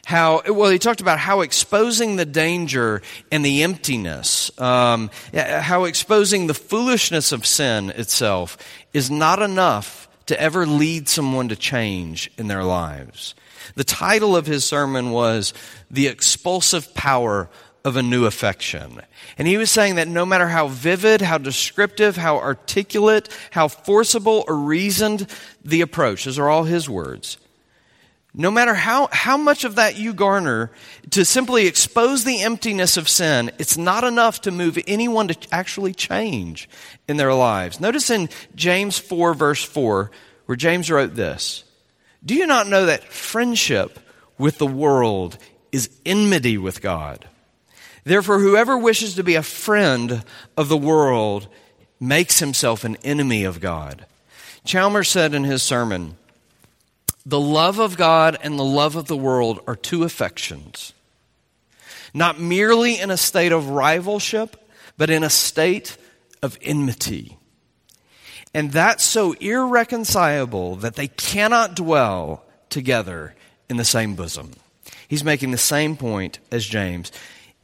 how 0.05 0.41
well 0.47 0.69
he 0.69 0.79
talked 0.79 1.01
about 1.01 1.19
how 1.19 1.41
exposing 1.41 2.15
the 2.15 2.25
danger 2.25 3.01
and 3.29 3.43
the 3.43 3.63
emptiness 3.63 4.57
um, 4.57 5.09
how 5.33 5.83
exposing 5.83 6.47
the 6.47 6.53
foolishness 6.53 7.33
of 7.33 7.45
sin 7.45 7.89
itself 7.89 8.57
is 8.93 9.11
not 9.11 9.41
enough 9.41 10.06
to 10.27 10.39
ever 10.39 10.65
lead 10.65 11.09
someone 11.09 11.49
to 11.49 11.55
change 11.55 12.31
in 12.37 12.47
their 12.47 12.63
lives 12.63 13.35
the 13.75 13.83
title 13.83 14.35
of 14.35 14.45
his 14.45 14.63
sermon 14.63 15.11
was 15.11 15.53
The 15.91 16.07
Expulsive 16.07 16.93
Power 16.93 17.49
of 17.83 17.95
a 17.95 18.03
New 18.03 18.25
Affection. 18.25 19.01
And 19.37 19.47
he 19.47 19.57
was 19.57 19.71
saying 19.71 19.95
that 19.95 20.07
no 20.07 20.25
matter 20.25 20.47
how 20.47 20.67
vivid, 20.67 21.21
how 21.21 21.37
descriptive, 21.37 22.17
how 22.17 22.37
articulate, 22.37 23.29
how 23.51 23.67
forcible 23.67 24.43
or 24.47 24.55
reasoned 24.55 25.27
the 25.63 25.81
approach, 25.81 26.25
those 26.25 26.39
are 26.39 26.49
all 26.49 26.63
his 26.63 26.89
words, 26.89 27.37
no 28.39 28.51
matter 28.51 28.75
how, 28.75 29.09
how 29.11 29.35
much 29.35 29.63
of 29.63 29.75
that 29.75 29.97
you 29.97 30.13
garner, 30.13 30.69
to 31.09 31.25
simply 31.25 31.65
expose 31.65 32.23
the 32.23 32.43
emptiness 32.43 32.95
of 32.95 33.09
sin, 33.09 33.49
it's 33.57 33.77
not 33.77 34.03
enough 34.03 34.41
to 34.41 34.51
move 34.51 34.77
anyone 34.85 35.27
to 35.27 35.35
actually 35.51 35.91
change 35.91 36.69
in 37.07 37.17
their 37.17 37.33
lives. 37.33 37.79
Notice 37.79 38.11
in 38.11 38.29
James 38.55 38.99
4, 38.99 39.33
verse 39.33 39.63
4, 39.63 40.11
where 40.45 40.55
James 40.55 40.91
wrote 40.91 41.15
this 41.15 41.63
Do 42.23 42.35
you 42.35 42.45
not 42.45 42.67
know 42.67 42.85
that 42.85 43.03
friendship 43.05 43.99
with 44.37 44.59
the 44.59 44.67
world 44.67 45.39
is 45.71 45.89
enmity 46.05 46.59
with 46.59 46.79
God? 46.79 47.27
Therefore, 48.03 48.39
whoever 48.39 48.77
wishes 48.77 49.15
to 49.15 49.23
be 49.23 49.33
a 49.33 49.41
friend 49.41 50.23
of 50.55 50.69
the 50.69 50.77
world 50.77 51.47
makes 51.99 52.37
himself 52.37 52.83
an 52.83 52.97
enemy 52.97 53.45
of 53.45 53.59
God. 53.59 54.05
Chalmers 54.63 55.09
said 55.09 55.33
in 55.33 55.43
his 55.43 55.63
sermon, 55.63 56.17
the 57.27 57.39
love 57.39 57.77
of 57.77 57.97
God 57.97 58.37
and 58.41 58.57
the 58.57 58.63
love 58.63 58.95
of 58.95 59.07
the 59.07 59.17
world 59.17 59.59
are 59.67 59.75
two 59.75 60.05
affections, 60.05 60.93
not 62.13 62.39
merely 62.39 62.97
in 62.97 63.11
a 63.11 63.17
state 63.17 63.51
of 63.51 63.65
rivalship, 63.65 64.53
but 64.95 65.09
in 65.09 65.25
a 65.25 65.29
state 65.29 65.97
of 66.41 66.57
enmity. 66.61 67.37
And 68.53 68.71
that's 68.71 69.03
so 69.03 69.33
irreconcilable 69.33 70.77
that 70.77 70.95
they 70.95 71.09
cannot 71.09 71.75
dwell 71.75 72.45
together 72.69 73.35
in 73.69 73.75
the 73.75 73.83
same 73.83 74.15
bosom. 74.15 74.53
He's 75.09 75.25
making 75.25 75.51
the 75.51 75.57
same 75.57 75.97
point 75.97 76.39
as 76.49 76.65
James. 76.65 77.11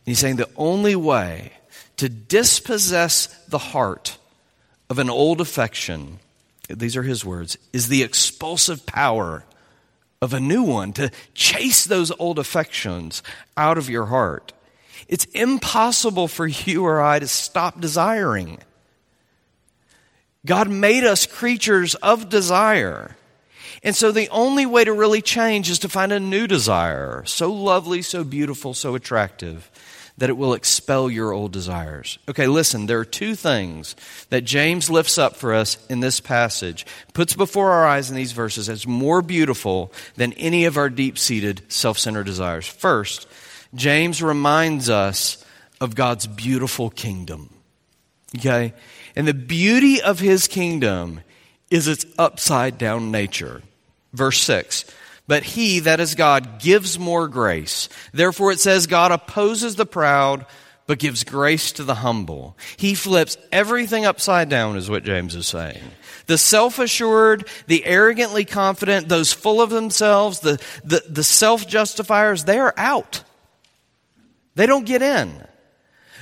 He's 0.05 0.19
saying 0.19 0.35
the 0.35 0.49
only 0.57 0.97
way 0.97 1.53
to 1.95 2.09
dispossess 2.09 3.27
the 3.47 3.59
heart 3.59 4.17
of 4.89 4.99
an 4.99 5.09
old 5.09 5.39
affection, 5.39 6.19
these 6.67 6.97
are 6.97 7.03
his 7.03 7.23
words, 7.23 7.57
is 7.71 7.87
the 7.87 8.03
expulsive 8.03 8.85
power 8.85 9.45
of 10.23 10.33
a 10.33 10.39
new 10.39 10.63
one, 10.63 10.93
to 10.93 11.11
chase 11.33 11.83
those 11.83 12.11
old 12.17 12.39
affections 12.39 13.21
out 13.57 13.77
of 13.77 13.89
your 13.89 14.05
heart. 14.05 14.53
It's 15.07 15.25
impossible 15.25 16.29
for 16.29 16.47
you 16.47 16.85
or 16.85 17.01
I 17.01 17.19
to 17.19 17.27
stop 17.27 17.81
desiring. 17.81 18.59
God 20.45 20.69
made 20.69 21.03
us 21.03 21.25
creatures 21.25 21.95
of 21.95 22.29
desire. 22.29 23.17
And 23.83 23.95
so 23.95 24.11
the 24.11 24.29
only 24.29 24.65
way 24.65 24.85
to 24.85 24.93
really 24.93 25.21
change 25.21 25.69
is 25.69 25.79
to 25.79 25.89
find 25.89 26.13
a 26.13 26.19
new 26.19 26.47
desire, 26.47 27.23
so 27.25 27.51
lovely, 27.51 28.01
so 28.01 28.23
beautiful, 28.23 28.73
so 28.73 28.95
attractive 28.95 29.69
that 30.17 30.29
it 30.29 30.37
will 30.37 30.53
expel 30.53 31.09
your 31.09 31.31
old 31.31 31.51
desires. 31.51 32.19
Okay, 32.29 32.47
listen, 32.47 32.85
there 32.85 32.99
are 32.99 33.05
two 33.05 33.35
things 33.35 33.95
that 34.29 34.41
James 34.41 34.89
lifts 34.89 35.17
up 35.17 35.35
for 35.35 35.53
us 35.53 35.83
in 35.87 36.01
this 36.01 36.19
passage, 36.19 36.85
puts 37.13 37.35
before 37.35 37.71
our 37.71 37.87
eyes 37.87 38.09
in 38.09 38.15
these 38.15 38.31
verses 38.31 38.69
as 38.69 38.85
more 38.85 39.21
beautiful 39.21 39.91
than 40.15 40.33
any 40.33 40.65
of 40.65 40.77
our 40.77 40.89
deep 40.89 41.17
seated 41.17 41.61
self 41.67 41.97
centered 41.97 42.25
desires. 42.25 42.67
First, 42.67 43.27
James 43.73 44.21
reminds 44.21 44.89
us 44.89 45.43
of 45.81 45.95
God's 45.95 46.27
beautiful 46.27 46.89
kingdom. 46.89 47.49
Okay? 48.37 48.73
And 49.15 49.27
the 49.27 49.33
beauty 49.33 50.01
of 50.01 50.19
his 50.19 50.47
kingdom 50.47 51.21
is 51.69 51.87
its 51.87 52.05
upside 52.19 52.77
down 52.77 53.11
nature. 53.11 53.63
Verse 54.13 54.39
6 54.41 54.85
but 55.27 55.43
he, 55.43 55.79
that 55.79 55.99
is 55.99 56.15
God, 56.15 56.59
gives 56.59 56.99
more 56.99 57.27
grace. 57.27 57.89
Therefore 58.11 58.51
it 58.51 58.59
says 58.59 58.87
God 58.87 59.11
opposes 59.11 59.75
the 59.75 59.85
proud, 59.85 60.45
but 60.85 60.99
gives 60.99 61.23
grace 61.23 61.71
to 61.73 61.83
the 61.83 61.95
humble. 61.95 62.57
He 62.77 62.93
flips 62.93 63.37
everything 63.51 64.05
upside 64.05 64.49
down, 64.49 64.75
is 64.75 64.89
what 64.89 65.03
James 65.03 65.35
is 65.35 65.47
saying. 65.47 65.81
The 66.25 66.37
self 66.37 66.79
assured, 66.79 67.47
the 67.67 67.85
arrogantly 67.85 68.45
confident, 68.45 69.09
those 69.09 69.33
full 69.33 69.61
of 69.61 69.69
themselves, 69.69 70.39
the, 70.39 70.61
the, 70.83 71.03
the 71.07 71.23
self 71.23 71.67
justifiers, 71.67 72.43
they 72.43 72.59
are 72.59 72.73
out. 72.77 73.23
They 74.55 74.65
don't 74.65 74.85
get 74.85 75.01
in. 75.01 75.43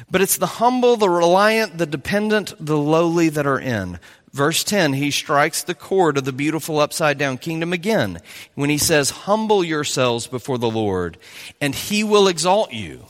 But 0.09 0.21
it's 0.21 0.37
the 0.37 0.47
humble, 0.47 0.97
the 0.97 1.09
reliant, 1.09 1.77
the 1.77 1.85
dependent, 1.85 2.53
the 2.59 2.77
lowly 2.77 3.29
that 3.29 3.47
are 3.47 3.59
in. 3.59 3.99
Verse 4.33 4.63
10, 4.63 4.93
he 4.93 5.11
strikes 5.11 5.61
the 5.61 5.75
chord 5.75 6.17
of 6.17 6.23
the 6.23 6.31
beautiful 6.31 6.79
upside 6.79 7.17
down 7.17 7.37
kingdom 7.37 7.73
again 7.73 8.19
when 8.55 8.69
he 8.69 8.77
says, 8.77 9.09
Humble 9.09 9.63
yourselves 9.63 10.25
before 10.25 10.57
the 10.57 10.69
Lord, 10.69 11.17
and 11.59 11.75
he 11.75 12.03
will 12.03 12.29
exalt 12.29 12.71
you. 12.71 13.05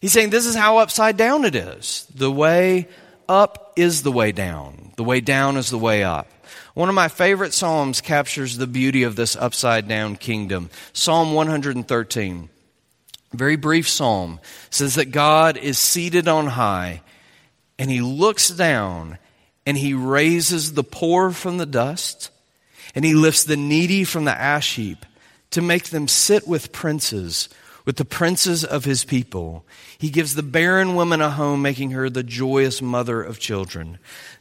He's 0.00 0.12
saying 0.12 0.30
this 0.30 0.46
is 0.46 0.54
how 0.54 0.78
upside 0.78 1.16
down 1.16 1.44
it 1.44 1.56
is. 1.56 2.06
The 2.14 2.30
way 2.30 2.88
up 3.28 3.72
is 3.76 4.02
the 4.02 4.12
way 4.12 4.32
down, 4.32 4.92
the 4.96 5.04
way 5.04 5.20
down 5.20 5.56
is 5.56 5.70
the 5.70 5.78
way 5.78 6.04
up. 6.04 6.28
One 6.74 6.88
of 6.88 6.94
my 6.94 7.08
favorite 7.08 7.52
Psalms 7.52 8.00
captures 8.00 8.56
the 8.56 8.66
beauty 8.68 9.02
of 9.02 9.16
this 9.16 9.34
upside 9.34 9.88
down 9.88 10.16
kingdom. 10.16 10.70
Psalm 10.92 11.34
113, 11.34 12.48
very 13.32 13.56
brief 13.56 13.88
psalm, 13.88 14.38
says 14.70 14.94
that 14.94 15.10
God 15.10 15.56
is 15.56 15.78
seated 15.78 16.28
on 16.28 16.46
high 16.46 17.02
and 17.78 17.90
he 17.90 18.00
looks 18.00 18.48
down 18.48 19.18
and 19.66 19.76
he 19.76 19.94
raises 19.94 20.72
the 20.72 20.84
poor 20.84 21.30
from 21.30 21.58
the 21.58 21.66
dust, 21.66 22.30
and 22.94 23.04
he 23.04 23.14
lifts 23.14 23.44
the 23.44 23.56
needy 23.56 24.04
from 24.04 24.24
the 24.24 24.38
ash 24.38 24.76
heap 24.76 25.04
to 25.50 25.60
make 25.60 25.90
them 25.90 26.08
sit 26.08 26.46
with 26.46 26.72
princes, 26.72 27.48
with 27.84 27.96
the 27.96 28.04
princes 28.04 28.64
of 28.64 28.84
his 28.84 29.04
people. 29.04 29.66
He 29.98 30.10
gives 30.10 30.34
the 30.34 30.42
barren 30.42 30.94
woman 30.94 31.20
a 31.20 31.30
home, 31.30 31.62
making 31.62 31.90
her 31.90 32.08
the 32.08 32.22
joyous 32.22 32.80
mother 32.80 33.22
of 33.22 33.38
children. 33.38 33.98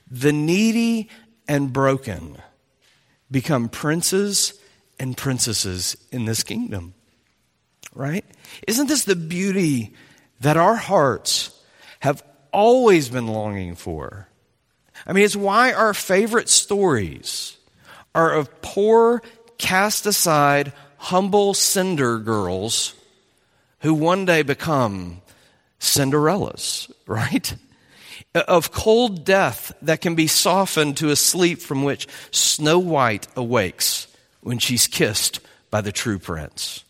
The 0.10 0.32
needy 0.32 1.10
and 1.48 1.74
broken 1.74 2.38
become 3.30 3.70
princes 3.70 4.54
and 5.00 5.18
princesses 5.18 5.98
in 6.12 6.26
this 6.26 6.44
kingdom. 6.44 6.94
Right? 7.94 8.26
Isn't 8.68 8.88
this 8.88 9.04
the 9.04 9.16
beauty 9.16 9.96
that 10.42 10.58
our 10.58 10.76
hearts 10.76 11.52
have 12.00 12.24
always 12.54 13.10
been 13.10 13.28
longing 13.28 13.76
for? 13.76 14.29
I 15.06 15.14
mean, 15.14 15.26
it's 15.26 15.36
why 15.36 15.74
our 15.74 15.94
favorite 15.94 16.50
stories 16.50 17.58
are 18.14 18.34
of 18.34 18.62
poor, 18.62 19.22
cast 19.58 20.06
aside, 20.06 20.74
humble 20.98 21.54
cinder 21.54 22.20
girls 22.20 22.94
who 23.80 23.94
one 23.94 24.26
day 24.26 24.42
become 24.42 25.22
Cinderellas, 25.80 26.92
right? 27.08 27.56
Of 28.36 28.72
cold 28.72 29.26
death 29.26 29.72
that 29.82 30.02
can 30.02 30.16
be 30.16 30.28
softened 30.28 30.98
to 30.98 31.10
a 31.10 31.16
sleep 31.16 31.62
from 31.62 31.84
which 31.84 32.08
Snow 32.32 32.78
White 32.78 33.28
awakes 33.36 34.08
when 34.42 34.60
she's 34.60 34.88
kissed 34.88 35.40
by 35.72 35.82
the 35.82 35.92
true 35.92 36.20
prince. 36.20 36.84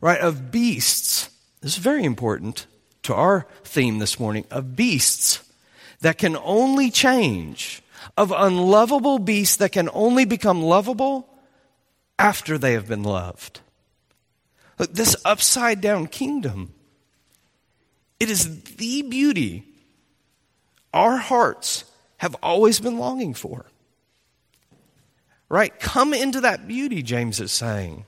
Right? 0.00 0.20
Of 0.20 0.50
beasts, 0.50 1.28
this 1.60 1.72
is 1.72 1.78
very 1.78 2.04
important 2.04 2.66
to 3.02 3.14
our 3.14 3.46
theme 3.64 3.98
this 3.98 4.18
morning, 4.18 4.44
of 4.50 4.76
beasts 4.76 5.40
that 6.00 6.18
can 6.18 6.36
only 6.36 6.90
change, 6.90 7.82
of 8.16 8.32
unlovable 8.34 9.18
beasts 9.18 9.56
that 9.56 9.72
can 9.72 9.90
only 9.92 10.24
become 10.24 10.62
lovable 10.62 11.28
after 12.18 12.56
they 12.58 12.72
have 12.72 12.88
been 12.88 13.02
loved. 13.02 13.60
Look, 14.78 14.92
this 14.92 15.16
upside 15.24 15.80
down 15.80 16.06
kingdom, 16.06 16.72
it 18.20 18.30
is 18.30 18.62
the 18.62 19.02
beauty 19.02 19.64
our 20.92 21.16
hearts 21.18 21.84
have 22.18 22.36
always 22.42 22.80
been 22.80 22.98
longing 22.98 23.34
for. 23.34 23.66
Right? 25.48 25.78
Come 25.78 26.14
into 26.14 26.40
that 26.40 26.66
beauty, 26.66 27.02
James 27.02 27.40
is 27.40 27.52
saying, 27.52 28.04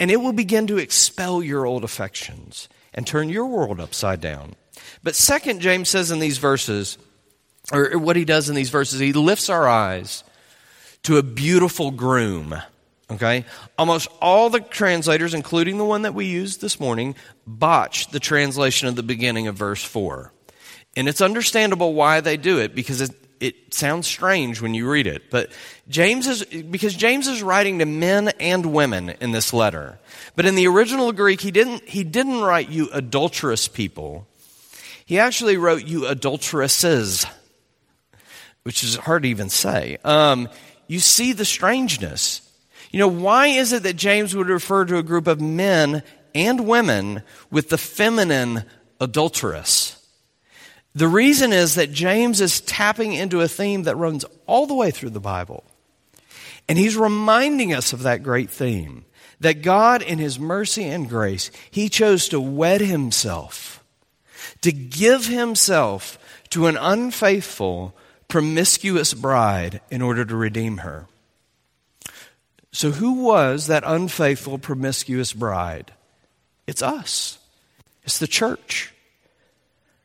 and 0.00 0.10
it 0.10 0.20
will 0.20 0.32
begin 0.32 0.66
to 0.66 0.78
expel 0.78 1.42
your 1.42 1.64
old 1.64 1.84
affections 1.84 2.68
and 2.92 3.06
turn 3.06 3.28
your 3.28 3.46
world 3.46 3.80
upside 3.80 4.20
down. 4.20 4.54
But 5.02 5.14
second, 5.14 5.60
James 5.60 5.88
says 5.88 6.10
in 6.10 6.18
these 6.18 6.38
verses, 6.38 6.98
or 7.72 7.98
what 7.98 8.16
he 8.16 8.24
does 8.24 8.48
in 8.48 8.54
these 8.54 8.70
verses, 8.70 9.00
he 9.00 9.12
lifts 9.12 9.50
our 9.50 9.68
eyes 9.68 10.24
to 11.04 11.18
a 11.18 11.22
beautiful 11.22 11.90
groom. 11.90 12.54
Okay? 13.10 13.44
Almost 13.78 14.08
all 14.20 14.50
the 14.50 14.60
translators, 14.60 15.34
including 15.34 15.78
the 15.78 15.84
one 15.84 16.02
that 16.02 16.14
we 16.14 16.26
used 16.26 16.60
this 16.60 16.78
morning, 16.78 17.14
botch 17.46 18.10
the 18.10 18.20
translation 18.20 18.88
of 18.88 18.96
the 18.96 19.02
beginning 19.02 19.46
of 19.46 19.56
verse 19.56 19.82
4. 19.82 20.32
And 20.96 21.08
it's 21.08 21.20
understandable 21.20 21.94
why 21.94 22.20
they 22.20 22.36
do 22.36 22.58
it 22.58 22.74
because 22.74 23.00
it, 23.00 23.10
it 23.40 23.72
sounds 23.72 24.06
strange 24.06 24.60
when 24.60 24.74
you 24.74 24.90
read 24.90 25.06
it. 25.06 25.30
But 25.30 25.50
James 25.88 26.26
is, 26.26 26.44
because 26.44 26.94
James 26.94 27.28
is 27.28 27.42
writing 27.42 27.78
to 27.78 27.86
men 27.86 28.28
and 28.40 28.66
women 28.66 29.10
in 29.20 29.32
this 29.32 29.52
letter. 29.52 29.98
But 30.36 30.44
in 30.44 30.54
the 30.54 30.66
original 30.66 31.12
Greek, 31.12 31.40
he 31.40 31.50
didn't, 31.50 31.88
he 31.88 32.04
didn't 32.04 32.40
write 32.40 32.68
you 32.68 32.90
adulterous 32.92 33.68
people. 33.68 34.26
He 35.06 35.18
actually 35.18 35.56
wrote 35.56 35.86
you 35.86 36.06
adulteresses 36.06 37.24
which 38.68 38.84
is 38.84 38.96
hard 38.96 39.22
to 39.22 39.30
even 39.30 39.48
say. 39.48 39.96
Um, 40.04 40.46
you 40.88 40.98
see 40.98 41.32
the 41.32 41.46
strangeness. 41.46 42.42
You 42.90 42.98
know, 42.98 43.08
why 43.08 43.46
is 43.46 43.72
it 43.72 43.82
that 43.84 43.96
James 43.96 44.36
would 44.36 44.50
refer 44.50 44.84
to 44.84 44.98
a 44.98 45.02
group 45.02 45.26
of 45.26 45.40
men 45.40 46.02
and 46.34 46.68
women 46.68 47.22
with 47.50 47.70
the 47.70 47.78
feminine 47.78 48.64
adulteress? 49.00 50.06
The 50.94 51.08
reason 51.08 51.54
is 51.54 51.76
that 51.76 51.92
James 51.92 52.42
is 52.42 52.60
tapping 52.60 53.14
into 53.14 53.40
a 53.40 53.48
theme 53.48 53.84
that 53.84 53.96
runs 53.96 54.26
all 54.44 54.66
the 54.66 54.74
way 54.74 54.90
through 54.90 55.10
the 55.16 55.18
Bible. 55.18 55.64
And 56.68 56.76
he's 56.76 56.94
reminding 56.94 57.72
us 57.72 57.94
of 57.94 58.02
that 58.02 58.22
great 58.22 58.50
theme 58.50 59.06
that 59.40 59.62
God, 59.62 60.02
in 60.02 60.18
His 60.18 60.38
mercy 60.38 60.84
and 60.84 61.08
grace, 61.08 61.50
He 61.70 61.88
chose 61.88 62.28
to 62.28 62.38
wed 62.38 62.82
Himself, 62.82 63.82
to 64.60 64.72
give 64.72 65.24
Himself 65.24 66.18
to 66.50 66.66
an 66.66 66.76
unfaithful, 66.76 67.96
promiscuous 68.28 69.14
bride 69.14 69.80
in 69.90 70.02
order 70.02 70.24
to 70.24 70.36
redeem 70.36 70.78
her. 70.78 71.06
So, 72.70 72.90
who 72.90 73.24
was 73.24 73.66
that 73.66 73.82
unfaithful, 73.86 74.58
promiscuous 74.58 75.32
bride? 75.32 75.92
It's 76.66 76.82
us, 76.82 77.38
it's 78.04 78.18
the 78.18 78.26
church. 78.26 78.92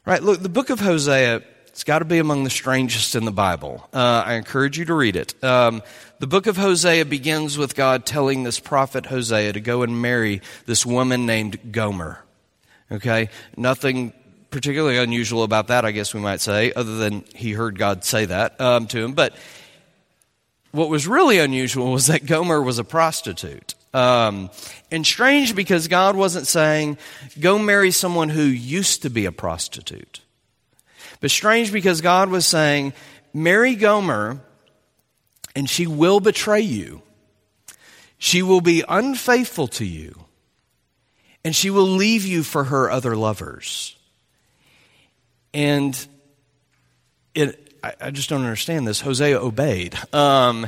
Right? 0.05 0.21
Look, 0.21 0.41
the 0.41 0.49
book 0.49 0.69
of 0.69 0.81
Hosea, 0.81 1.43
it's 1.67 1.85
got 1.85 1.99
to 1.99 2.05
be 2.05 2.19
among 2.19 2.43
the 2.43 2.49
strangest 2.49 3.15
in 3.15 3.23
the 3.23 3.31
Bible. 3.31 3.87
Uh, 3.93 4.23
I 4.25 4.33
encourage 4.33 4.77
you 4.77 4.83
to 4.85 4.93
read 4.93 5.15
it. 5.15 5.41
Um, 5.41 5.81
the 6.19 6.27
book 6.27 6.45
of 6.45 6.57
Hosea 6.57 7.05
begins 7.05 7.57
with 7.57 7.73
God 7.73 8.05
telling 8.05 8.43
this 8.43 8.59
prophet 8.59 9.05
Hosea 9.05 9.53
to 9.53 9.61
go 9.61 9.81
and 9.81 10.01
marry 10.01 10.41
this 10.65 10.85
woman 10.85 11.25
named 11.25 11.71
Gomer. 11.71 12.21
Okay? 12.91 13.29
Nothing 13.55 14.11
particularly 14.53 14.97
unusual 14.97 15.43
about 15.43 15.67
that, 15.67 15.83
I 15.83 15.91
guess 15.91 16.13
we 16.13 16.21
might 16.21 16.39
say, 16.39 16.71
other 16.73 16.95
than 16.97 17.25
he 17.35 17.51
heard 17.53 17.77
God 17.77 18.03
say 18.05 18.25
that 18.25 18.61
um, 18.61 18.85
to 18.87 19.03
him. 19.03 19.13
But 19.13 19.35
what 20.71 20.89
was 20.89 21.07
really 21.07 21.39
unusual 21.39 21.91
was 21.91 22.07
that 22.07 22.25
Gomer 22.25 22.61
was 22.61 22.77
a 22.77 22.83
prostitute. 22.83 23.73
Um, 23.95 24.51
and 24.91 25.05
strange 25.05 25.55
because 25.55 25.87
God 25.87 26.15
wasn't 26.15 26.45
saying, 26.45 26.99
go 27.39 27.57
marry 27.57 27.89
someone 27.89 28.29
who 28.29 28.43
used 28.43 29.01
to 29.01 29.09
be 29.09 29.25
a 29.25 29.31
prostitute. 29.31 30.21
But 31.19 31.31
strange 31.31 31.73
because 31.73 32.01
God 32.01 32.29
was 32.29 32.45
saying, 32.45 32.93
marry 33.33 33.75
Gomer 33.75 34.39
and 35.55 35.67
she 35.67 35.87
will 35.87 36.19
betray 36.19 36.61
you. 36.61 37.01
She 38.19 38.43
will 38.43 38.61
be 38.61 38.83
unfaithful 38.87 39.67
to 39.69 39.85
you 39.85 40.25
and 41.43 41.55
she 41.55 41.71
will 41.71 41.87
leave 41.87 42.25
you 42.25 42.43
for 42.43 42.65
her 42.65 42.91
other 42.91 43.15
lovers. 43.15 43.95
And 45.53 46.07
it, 47.35 47.77
I, 47.83 47.93
I 47.99 48.11
just 48.11 48.29
don't 48.29 48.41
understand 48.41 48.87
this. 48.87 49.01
Hosea 49.01 49.39
obeyed. 49.39 49.97
Um, 50.13 50.67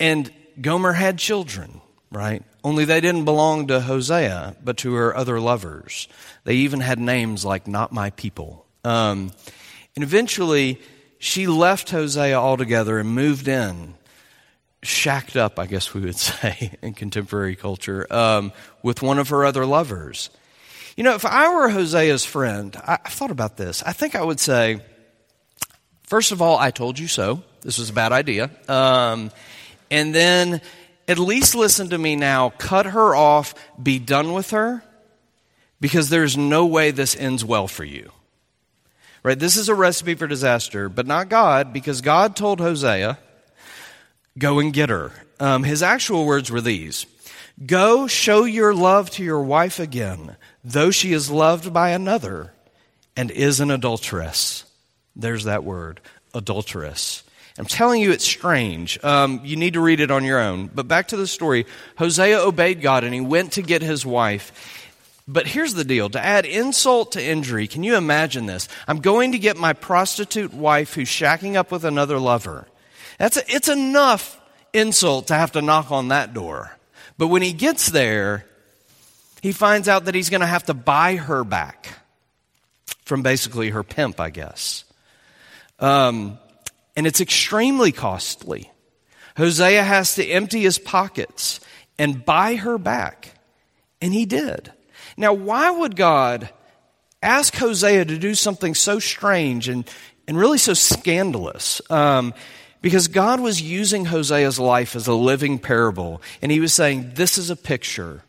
and 0.00 0.30
Gomer 0.60 0.92
had 0.92 1.18
children, 1.18 1.80
right? 2.10 2.42
Only 2.62 2.84
they 2.84 3.00
didn't 3.00 3.24
belong 3.24 3.66
to 3.68 3.80
Hosea, 3.80 4.56
but 4.62 4.78
to 4.78 4.94
her 4.94 5.16
other 5.16 5.40
lovers. 5.40 6.08
They 6.44 6.54
even 6.56 6.80
had 6.80 6.98
names 6.98 7.44
like 7.44 7.66
Not 7.66 7.92
My 7.92 8.10
People. 8.10 8.66
Um, 8.84 9.32
and 9.94 10.02
eventually, 10.02 10.80
she 11.18 11.46
left 11.46 11.90
Hosea 11.90 12.36
altogether 12.36 12.98
and 12.98 13.08
moved 13.08 13.48
in, 13.48 13.94
shacked 14.82 15.36
up, 15.36 15.58
I 15.58 15.66
guess 15.66 15.94
we 15.94 16.02
would 16.02 16.16
say 16.18 16.72
in 16.82 16.94
contemporary 16.94 17.56
culture, 17.56 18.06
um, 18.10 18.52
with 18.82 19.02
one 19.02 19.18
of 19.18 19.28
her 19.28 19.44
other 19.44 19.66
lovers. 19.66 20.30
You 20.96 21.04
know, 21.04 21.14
if 21.14 21.24
I 21.24 21.54
were 21.54 21.68
Hosea's 21.68 22.24
friend, 22.24 22.76
I, 22.76 22.98
I 23.04 23.08
thought 23.08 23.30
about 23.30 23.56
this. 23.56 23.82
I 23.82 23.92
think 23.92 24.14
I 24.14 24.22
would 24.22 24.40
say, 24.40 24.80
First 26.04 26.32
of 26.32 26.42
all, 26.42 26.58
I 26.58 26.70
told 26.70 26.98
you 26.98 27.08
so. 27.08 27.42
This 27.62 27.78
was 27.78 27.90
a 27.90 27.92
bad 27.92 28.12
idea. 28.12 28.50
Um, 28.68 29.30
and 29.90 30.14
then 30.14 30.60
at 31.08 31.18
least 31.18 31.54
listen 31.54 31.88
to 31.90 31.98
me 31.98 32.14
now. 32.14 32.50
Cut 32.50 32.86
her 32.86 33.14
off. 33.14 33.54
Be 33.82 33.98
done 33.98 34.32
with 34.32 34.50
her 34.50 34.84
because 35.80 36.10
there's 36.10 36.36
no 36.36 36.66
way 36.66 36.90
this 36.90 37.16
ends 37.16 37.44
well 37.44 37.66
for 37.66 37.84
you. 37.84 38.12
Right? 39.22 39.38
This 39.38 39.56
is 39.56 39.70
a 39.70 39.74
recipe 39.74 40.14
for 40.14 40.26
disaster, 40.26 40.90
but 40.90 41.06
not 41.06 41.30
God 41.30 41.72
because 41.72 42.02
God 42.02 42.36
told 42.36 42.60
Hosea, 42.60 43.18
go 44.36 44.58
and 44.58 44.72
get 44.72 44.90
her. 44.90 45.10
Um, 45.40 45.64
his 45.64 45.82
actual 45.82 46.26
words 46.26 46.50
were 46.50 46.60
these 46.60 47.06
Go 47.64 48.06
show 48.08 48.44
your 48.44 48.74
love 48.74 49.10
to 49.10 49.24
your 49.24 49.42
wife 49.42 49.78
again, 49.78 50.36
though 50.64 50.90
she 50.90 51.12
is 51.12 51.30
loved 51.30 51.72
by 51.72 51.90
another 51.90 52.52
and 53.16 53.30
is 53.30 53.60
an 53.60 53.70
adulteress. 53.70 54.64
There's 55.14 55.44
that 55.44 55.62
word, 55.62 56.00
adulteress. 56.34 57.22
I'm 57.56 57.66
telling 57.66 58.02
you, 58.02 58.10
it's 58.10 58.24
strange. 58.24 59.02
Um, 59.04 59.40
you 59.44 59.54
need 59.54 59.74
to 59.74 59.80
read 59.80 60.00
it 60.00 60.10
on 60.10 60.24
your 60.24 60.40
own. 60.40 60.68
But 60.74 60.88
back 60.88 61.08
to 61.08 61.16
the 61.16 61.28
story 61.28 61.66
Hosea 61.96 62.40
obeyed 62.40 62.82
God 62.82 63.04
and 63.04 63.14
he 63.14 63.20
went 63.20 63.52
to 63.52 63.62
get 63.62 63.82
his 63.82 64.04
wife. 64.04 64.80
But 65.28 65.46
here's 65.46 65.74
the 65.74 65.84
deal 65.84 66.10
to 66.10 66.22
add 66.22 66.44
insult 66.44 67.12
to 67.12 67.24
injury, 67.24 67.66
can 67.66 67.82
you 67.82 67.96
imagine 67.96 68.46
this? 68.46 68.68
I'm 68.86 69.00
going 69.00 69.32
to 69.32 69.38
get 69.38 69.56
my 69.56 69.72
prostitute 69.72 70.52
wife 70.52 70.94
who's 70.94 71.08
shacking 71.08 71.54
up 71.54 71.70
with 71.70 71.84
another 71.84 72.18
lover. 72.18 72.66
That's 73.18 73.36
a, 73.36 73.42
it's 73.46 73.68
enough 73.68 74.38
insult 74.72 75.28
to 75.28 75.34
have 75.34 75.52
to 75.52 75.62
knock 75.62 75.92
on 75.92 76.08
that 76.08 76.34
door. 76.34 76.76
But 77.16 77.28
when 77.28 77.42
he 77.42 77.52
gets 77.52 77.90
there, 77.90 78.46
he 79.42 79.52
finds 79.52 79.88
out 79.88 80.06
that 80.06 80.14
he's 80.14 80.30
going 80.30 80.40
to 80.40 80.46
have 80.46 80.64
to 80.64 80.74
buy 80.74 81.16
her 81.16 81.44
back 81.44 81.98
from 83.04 83.22
basically 83.22 83.70
her 83.70 83.82
pimp, 83.82 84.20
I 84.20 84.30
guess. 84.30 84.84
Um, 85.78 86.38
and 86.96 87.06
it's 87.06 87.20
extremely 87.20 87.92
costly. 87.92 88.70
Hosea 89.36 89.82
has 89.82 90.14
to 90.14 90.24
empty 90.24 90.62
his 90.62 90.78
pockets 90.78 91.60
and 91.98 92.24
buy 92.24 92.56
her 92.56 92.78
back. 92.78 93.34
And 94.00 94.12
he 94.12 94.26
did. 94.26 94.72
Now, 95.16 95.32
why 95.32 95.70
would 95.70 95.96
God 95.96 96.48
ask 97.22 97.54
Hosea 97.54 98.04
to 98.04 98.18
do 98.18 98.34
something 98.34 98.74
so 98.74 98.98
strange 98.98 99.68
and, 99.68 99.88
and 100.26 100.38
really 100.38 100.58
so 100.58 100.74
scandalous? 100.74 101.80
Um, 101.90 102.34
because 102.84 103.08
God 103.08 103.40
was 103.40 103.62
using 103.62 104.04
Hosea's 104.04 104.60
life 104.60 104.94
as 104.94 105.08
a 105.08 105.14
living 105.14 105.58
parable, 105.58 106.20
and 106.42 106.52
he 106.52 106.60
was 106.60 106.74
saying, 106.74 107.12
This 107.14 107.38
is 107.38 107.48
a 107.48 107.56
picture 107.56 108.22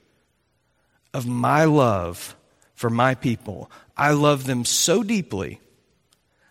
of 1.14 1.28
my 1.28 1.66
love 1.66 2.36
for 2.74 2.89
my 2.89 3.14
people. 3.14 3.70
I 3.97 4.12
love 4.12 4.45
them 4.45 4.64
so 4.66 5.03
deeply 5.03 5.60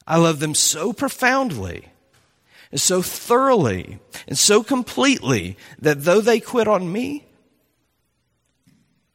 I 0.07 0.19
love 0.19 0.39
them 0.39 0.55
so 0.55 0.93
profoundly 0.93 1.89
and 2.71 2.81
so 2.81 3.03
thoroughly 3.03 3.99
and 4.29 4.39
so 4.39 4.63
completely 4.63 5.57
that 5.79 6.05
though 6.05 6.21
they 6.21 6.41
quit 6.41 6.69
on 6.69 6.91
me, 6.91 7.25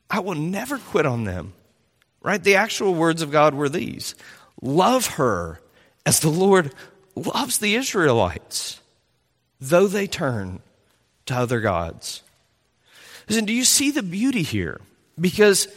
I 0.09 0.19
will 0.19 0.35
never 0.35 0.77
quit 0.77 1.05
on 1.05 1.25
them. 1.25 1.53
Right? 2.21 2.43
The 2.43 2.55
actual 2.55 2.95
words 2.95 3.21
of 3.21 3.31
God 3.31 3.53
were 3.53 3.69
these 3.69 4.15
Love 4.61 5.07
her 5.07 5.61
as 6.05 6.19
the 6.19 6.29
Lord 6.29 6.73
loves 7.15 7.57
the 7.57 7.75
Israelites, 7.75 8.79
though 9.59 9.87
they 9.87 10.07
turn 10.07 10.61
to 11.25 11.35
other 11.35 11.59
gods. 11.61 12.23
Listen, 13.27 13.45
do 13.45 13.53
you 13.53 13.63
see 13.63 13.91
the 13.91 14.03
beauty 14.03 14.43
here? 14.43 14.81
Because 15.19 15.67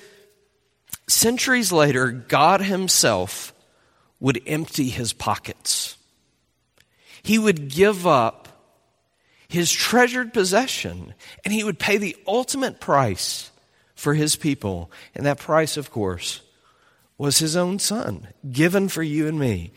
centuries 1.08 1.72
later, 1.72 2.10
God 2.10 2.60
Himself 2.62 3.52
would 4.22 4.40
empty 4.46 4.88
his 4.88 5.12
pockets. 5.12 5.96
He 7.24 7.40
would 7.40 7.68
give 7.68 8.06
up 8.06 8.48
his 9.48 9.70
treasured 9.70 10.32
possession 10.32 11.12
and 11.44 11.52
he 11.52 11.64
would 11.64 11.78
pay 11.78 11.98
the 11.98 12.16
ultimate 12.26 12.80
price 12.80 13.50
for 13.96 14.14
his 14.14 14.36
people. 14.36 14.92
And 15.14 15.26
that 15.26 15.38
price, 15.38 15.76
of 15.76 15.90
course, 15.90 16.40
was 17.18 17.38
his 17.38 17.56
own 17.56 17.80
son, 17.80 18.28
given 18.50 18.88
for 18.88 19.02
you 19.02 19.26
and 19.26 19.40
me. 19.40 19.72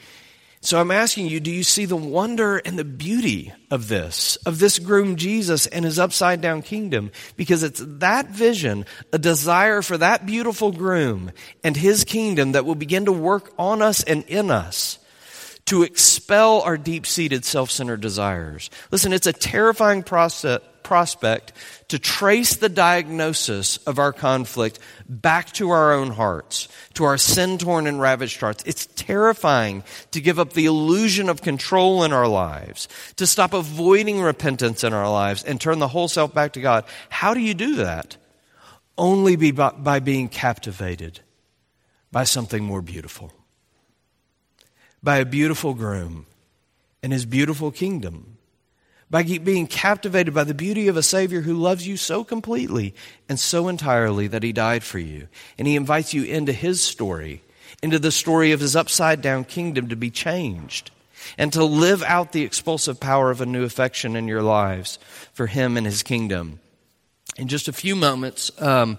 So 0.65 0.81
I'm 0.81 0.89
asking 0.89 1.27
you, 1.27 1.39
do 1.39 1.51
you 1.51 1.61
see 1.61 1.85
the 1.85 1.95
wonder 1.95 2.57
and 2.57 2.77
the 2.79 2.83
beauty 2.83 3.53
of 3.69 3.87
this, 3.87 4.35
of 4.47 4.57
this 4.57 4.79
groom 4.79 5.15
Jesus 5.15 5.67
and 5.67 5.85
his 5.85 5.99
upside 5.99 6.41
down 6.41 6.63
kingdom? 6.63 7.11
Because 7.37 7.61
it's 7.61 7.83
that 7.85 8.29
vision, 8.29 8.85
a 9.13 9.19
desire 9.19 9.83
for 9.83 9.95
that 9.99 10.25
beautiful 10.25 10.71
groom 10.71 11.31
and 11.63 11.77
his 11.77 12.03
kingdom 12.03 12.53
that 12.53 12.65
will 12.65 12.73
begin 12.73 13.05
to 13.05 13.11
work 13.11 13.53
on 13.59 13.83
us 13.83 14.03
and 14.03 14.23
in 14.23 14.49
us 14.49 14.97
to 15.65 15.83
expel 15.83 16.61
our 16.61 16.77
deep 16.77 17.05
seated 17.05 17.45
self 17.45 17.69
centered 17.69 18.01
desires. 18.01 18.71
Listen, 18.89 19.13
it's 19.13 19.27
a 19.27 19.33
terrifying 19.33 20.01
process, 20.01 20.61
prospect 20.85 21.51
to 21.89 21.99
trace 21.99 22.55
the 22.55 22.69
diagnosis 22.69 23.77
of 23.77 23.99
our 23.99 24.13
conflict 24.13 24.79
back 25.09 25.51
to 25.53 25.71
our 25.71 25.91
own 25.93 26.11
hearts, 26.11 26.69
to 26.93 27.03
our 27.03 27.17
sin 27.17 27.57
torn 27.57 27.87
and 27.87 27.99
ravaged 27.99 28.39
hearts. 28.39 28.63
It's 28.65 28.85
terrifying 28.95 29.83
to 30.11 30.21
give 30.21 30.39
up 30.39 30.53
the 30.53 30.67
illusion 30.67 31.27
of 31.27 31.41
control 31.41 32.03
in 32.03 32.13
our 32.13 32.27
lives, 32.27 32.87
to 33.17 33.27
stop 33.27 33.53
avoiding 33.53 34.21
repentance 34.21 34.83
in 34.83 34.93
our 34.93 35.11
lives 35.11 35.43
and 35.43 35.59
turn 35.59 35.79
the 35.79 35.89
whole 35.89 36.07
self 36.07 36.33
back 36.33 36.53
to 36.53 36.61
God. 36.61 36.85
How 37.09 37.33
do 37.33 37.41
you 37.41 37.53
do 37.53 37.75
that? 37.77 38.15
Only 38.97 39.35
by, 39.51 39.71
by 39.71 39.99
being 39.99 40.29
captivated 40.29 41.19
by 42.11 42.23
something 42.23 42.63
more 42.63 42.81
beautiful, 42.81 43.33
by 45.03 45.17
a 45.17 45.25
beautiful 45.25 45.73
groom 45.73 46.27
and 47.03 47.11
his 47.11 47.25
beautiful 47.25 47.71
kingdom 47.71 48.37
by 49.09 49.23
being 49.23 49.67
captivated 49.67 50.33
by 50.33 50.43
the 50.43 50.53
beauty 50.53 50.87
of 50.87 50.97
a 50.97 51.03
Savior 51.03 51.41
who 51.41 51.53
loves 51.53 51.87
you 51.87 51.95
so 51.97 52.23
completely 52.23 52.95
and 53.29 53.39
so 53.39 53.67
entirely 53.67 54.27
that 54.27 54.43
He 54.43 54.51
died 54.51 54.83
for 54.83 54.99
you. 54.99 55.27
And 55.57 55.67
He 55.67 55.75
invites 55.75 56.13
you 56.13 56.23
into 56.23 56.51
His 56.51 56.81
story, 56.81 57.43
into 57.83 57.99
the 57.99 58.11
story 58.11 58.51
of 58.51 58.59
His 58.59 58.75
upside 58.75 59.21
down 59.21 59.45
kingdom 59.45 59.89
to 59.89 59.95
be 59.95 60.09
changed 60.09 60.91
and 61.37 61.53
to 61.53 61.63
live 61.63 62.03
out 62.03 62.31
the 62.31 62.43
expulsive 62.43 62.99
power 62.99 63.31
of 63.31 63.41
a 63.41 63.45
new 63.45 63.63
affection 63.63 64.15
in 64.15 64.27
your 64.27 64.41
lives 64.41 64.99
for 65.33 65.47
Him 65.47 65.77
and 65.77 65.85
His 65.85 66.03
kingdom. 66.03 66.59
In 67.37 67.47
just 67.47 67.67
a 67.67 67.73
few 67.73 67.95
moments, 67.95 68.51
um, 68.61 68.97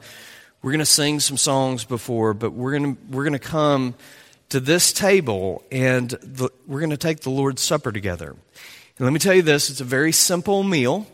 we're 0.62 0.72
going 0.72 0.78
to 0.80 0.86
sing 0.86 1.20
some 1.20 1.36
songs 1.36 1.84
before, 1.84 2.34
but 2.34 2.52
we're 2.52 2.78
going 2.78 2.96
to 2.96 3.02
we're 3.10 3.24
to 3.30 3.38
come 3.38 3.94
to 4.48 4.60
this 4.60 4.92
table 4.92 5.64
and 5.70 6.10
the, 6.10 6.50
we're 6.66 6.80
going 6.80 6.90
to 6.90 6.96
take 6.96 7.20
the 7.20 7.30
Lord's 7.30 7.62
Supper 7.62 7.92
together. 7.92 8.36
And 8.98 9.04
let 9.06 9.12
me 9.12 9.18
tell 9.18 9.34
you 9.34 9.42
this: 9.42 9.70
it's 9.70 9.80
a 9.80 9.84
very 9.84 10.12
simple 10.12 10.62
meal. 10.62 11.06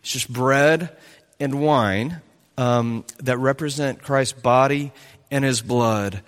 It's 0.00 0.12
just 0.12 0.32
bread 0.32 0.94
and 1.40 1.62
wine 1.62 2.20
um, 2.56 3.04
that 3.18 3.38
represent 3.38 4.02
Christ's 4.02 4.40
body 4.40 4.92
and 5.30 5.44
His 5.44 5.62
blood, 5.62 6.22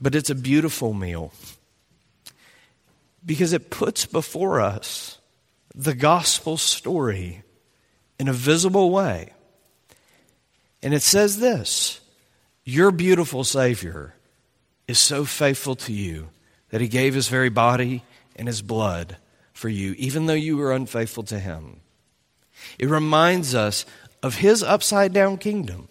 but 0.00 0.14
it's 0.14 0.30
a 0.30 0.34
beautiful 0.34 0.94
meal 0.94 1.32
because 3.24 3.52
it 3.52 3.70
puts 3.70 4.06
before 4.06 4.60
us 4.60 5.18
the 5.74 5.94
gospel 5.94 6.56
story 6.56 7.42
in 8.18 8.28
a 8.28 8.32
visible 8.32 8.90
way. 8.90 9.32
And 10.82 10.94
it 10.94 11.02
says 11.02 11.38
this 11.38 12.00
Your 12.64 12.90
beautiful 12.90 13.44
Savior 13.44 14.14
is 14.86 14.98
so 14.98 15.24
faithful 15.24 15.76
to 15.76 15.92
you 15.92 16.28
that 16.70 16.80
he 16.80 16.88
gave 16.88 17.14
his 17.14 17.28
very 17.28 17.48
body 17.48 18.02
and 18.36 18.46
his 18.46 18.62
blood 18.62 19.16
for 19.54 19.70
you, 19.70 19.94
even 19.96 20.26
though 20.26 20.34
you 20.34 20.58
were 20.58 20.72
unfaithful 20.72 21.22
to 21.24 21.38
him. 21.38 21.80
It 22.78 22.90
reminds 22.90 23.54
us 23.54 23.86
of 24.22 24.36
his 24.36 24.62
upside 24.62 25.14
down 25.14 25.38
kingdom, 25.38 25.88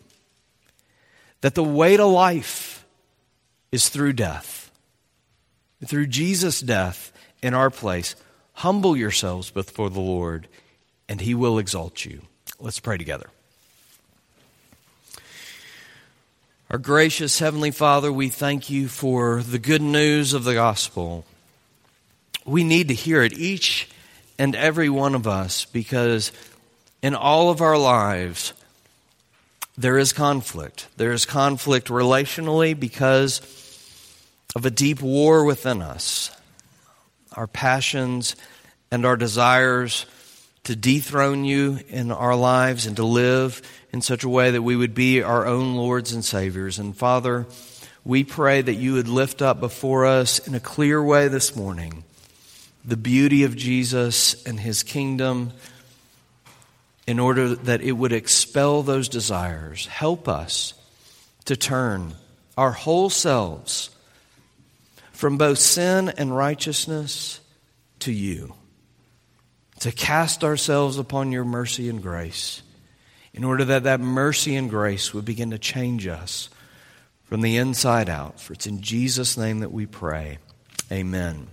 that 1.41 1.55
the 1.55 1.63
way 1.63 1.97
to 1.97 2.05
life 2.05 2.85
is 3.71 3.89
through 3.89 4.13
death. 4.13 4.71
Through 5.83 6.07
Jesus' 6.07 6.61
death 6.61 7.11
in 7.41 7.55
our 7.55 7.71
place, 7.71 8.15
Humble 8.53 8.95
yourselves 8.95 9.49
before 9.49 9.89
the 9.89 9.99
Lord, 9.99 10.47
and 11.09 11.19
he 11.19 11.33
will 11.33 11.57
exalt 11.57 12.05
you. 12.05 12.21
Let's 12.59 12.79
pray 12.79 12.97
together. 12.97 13.29
Our 16.69 16.77
gracious 16.77 17.39
Heavenly 17.39 17.71
Father, 17.71 18.11
we 18.11 18.29
thank 18.29 18.69
you 18.69 18.87
for 18.87 19.43
the 19.43 19.59
good 19.59 19.81
news 19.81 20.33
of 20.33 20.43
the 20.43 20.53
gospel. 20.53 21.25
We 22.45 22.63
need 22.63 22.89
to 22.89 22.93
hear 22.93 23.23
it, 23.23 23.33
each 23.33 23.89
and 24.37 24.55
every 24.55 24.89
one 24.89 25.15
of 25.15 25.27
us, 25.27 25.65
because 25.65 26.31
in 27.01 27.15
all 27.15 27.49
of 27.49 27.61
our 27.61 27.77
lives, 27.77 28.53
there 29.77 29.97
is 29.97 30.13
conflict. 30.13 30.87
There 30.97 31.11
is 31.11 31.25
conflict 31.25 31.87
relationally 31.87 32.79
because 32.79 33.41
of 34.55 34.65
a 34.65 34.71
deep 34.71 35.01
war 35.01 35.43
within 35.45 35.81
us 35.81 36.31
our 37.35 37.47
passions, 37.47 38.35
and 38.91 39.05
our 39.05 39.17
desires 39.17 40.05
to 40.63 40.75
dethrone 40.75 41.43
you 41.43 41.79
in 41.89 42.11
our 42.11 42.35
lives 42.35 42.85
and 42.85 42.95
to 42.95 43.03
live 43.03 43.61
in 43.91 44.01
such 44.01 44.23
a 44.23 44.29
way 44.29 44.51
that 44.51 44.61
we 44.61 44.75
would 44.75 44.93
be 44.93 45.21
our 45.21 45.45
own 45.45 45.75
Lords 45.75 46.13
and 46.13 46.23
Saviors. 46.23 46.79
And 46.79 46.95
Father, 46.95 47.45
we 48.05 48.23
pray 48.23 48.61
that 48.61 48.75
you 48.75 48.93
would 48.93 49.07
lift 49.07 49.41
up 49.41 49.59
before 49.59 50.05
us 50.05 50.39
in 50.47 50.55
a 50.55 50.59
clear 50.59 51.03
way 51.03 51.27
this 51.27 51.55
morning 51.55 52.03
the 52.85 52.97
beauty 52.97 53.43
of 53.43 53.55
Jesus 53.55 54.43
and 54.45 54.59
his 54.59 54.83
kingdom 54.83 55.51
in 57.07 57.19
order 57.19 57.55
that 57.55 57.81
it 57.81 57.93
would 57.93 58.13
expel 58.13 58.81
those 58.81 59.09
desires. 59.09 59.87
Help 59.87 60.27
us 60.27 60.73
to 61.45 61.55
turn 61.55 62.13
our 62.57 62.71
whole 62.71 63.09
selves 63.09 63.89
from 65.11 65.37
both 65.37 65.57
sin 65.57 66.09
and 66.09 66.35
righteousness 66.35 67.39
to 67.99 68.11
you, 68.11 68.53
to 69.79 69.91
cast 69.91 70.43
ourselves 70.43 70.97
upon 70.97 71.31
your 71.31 71.45
mercy 71.45 71.89
and 71.89 72.01
grace, 72.01 72.61
in 73.33 73.43
order 73.43 73.65
that 73.65 73.83
that 73.83 73.99
mercy 73.99 74.55
and 74.55 74.69
grace 74.69 75.13
would 75.13 75.25
begin 75.25 75.51
to 75.51 75.57
change 75.57 76.07
us 76.07 76.49
from 77.23 77.41
the 77.41 77.57
inside 77.57 78.09
out. 78.09 78.39
For 78.39 78.53
it's 78.53 78.67
in 78.67 78.81
Jesus' 78.81 79.37
name 79.37 79.61
that 79.61 79.71
we 79.71 79.85
pray. 79.85 80.37
Amen. 80.91 81.47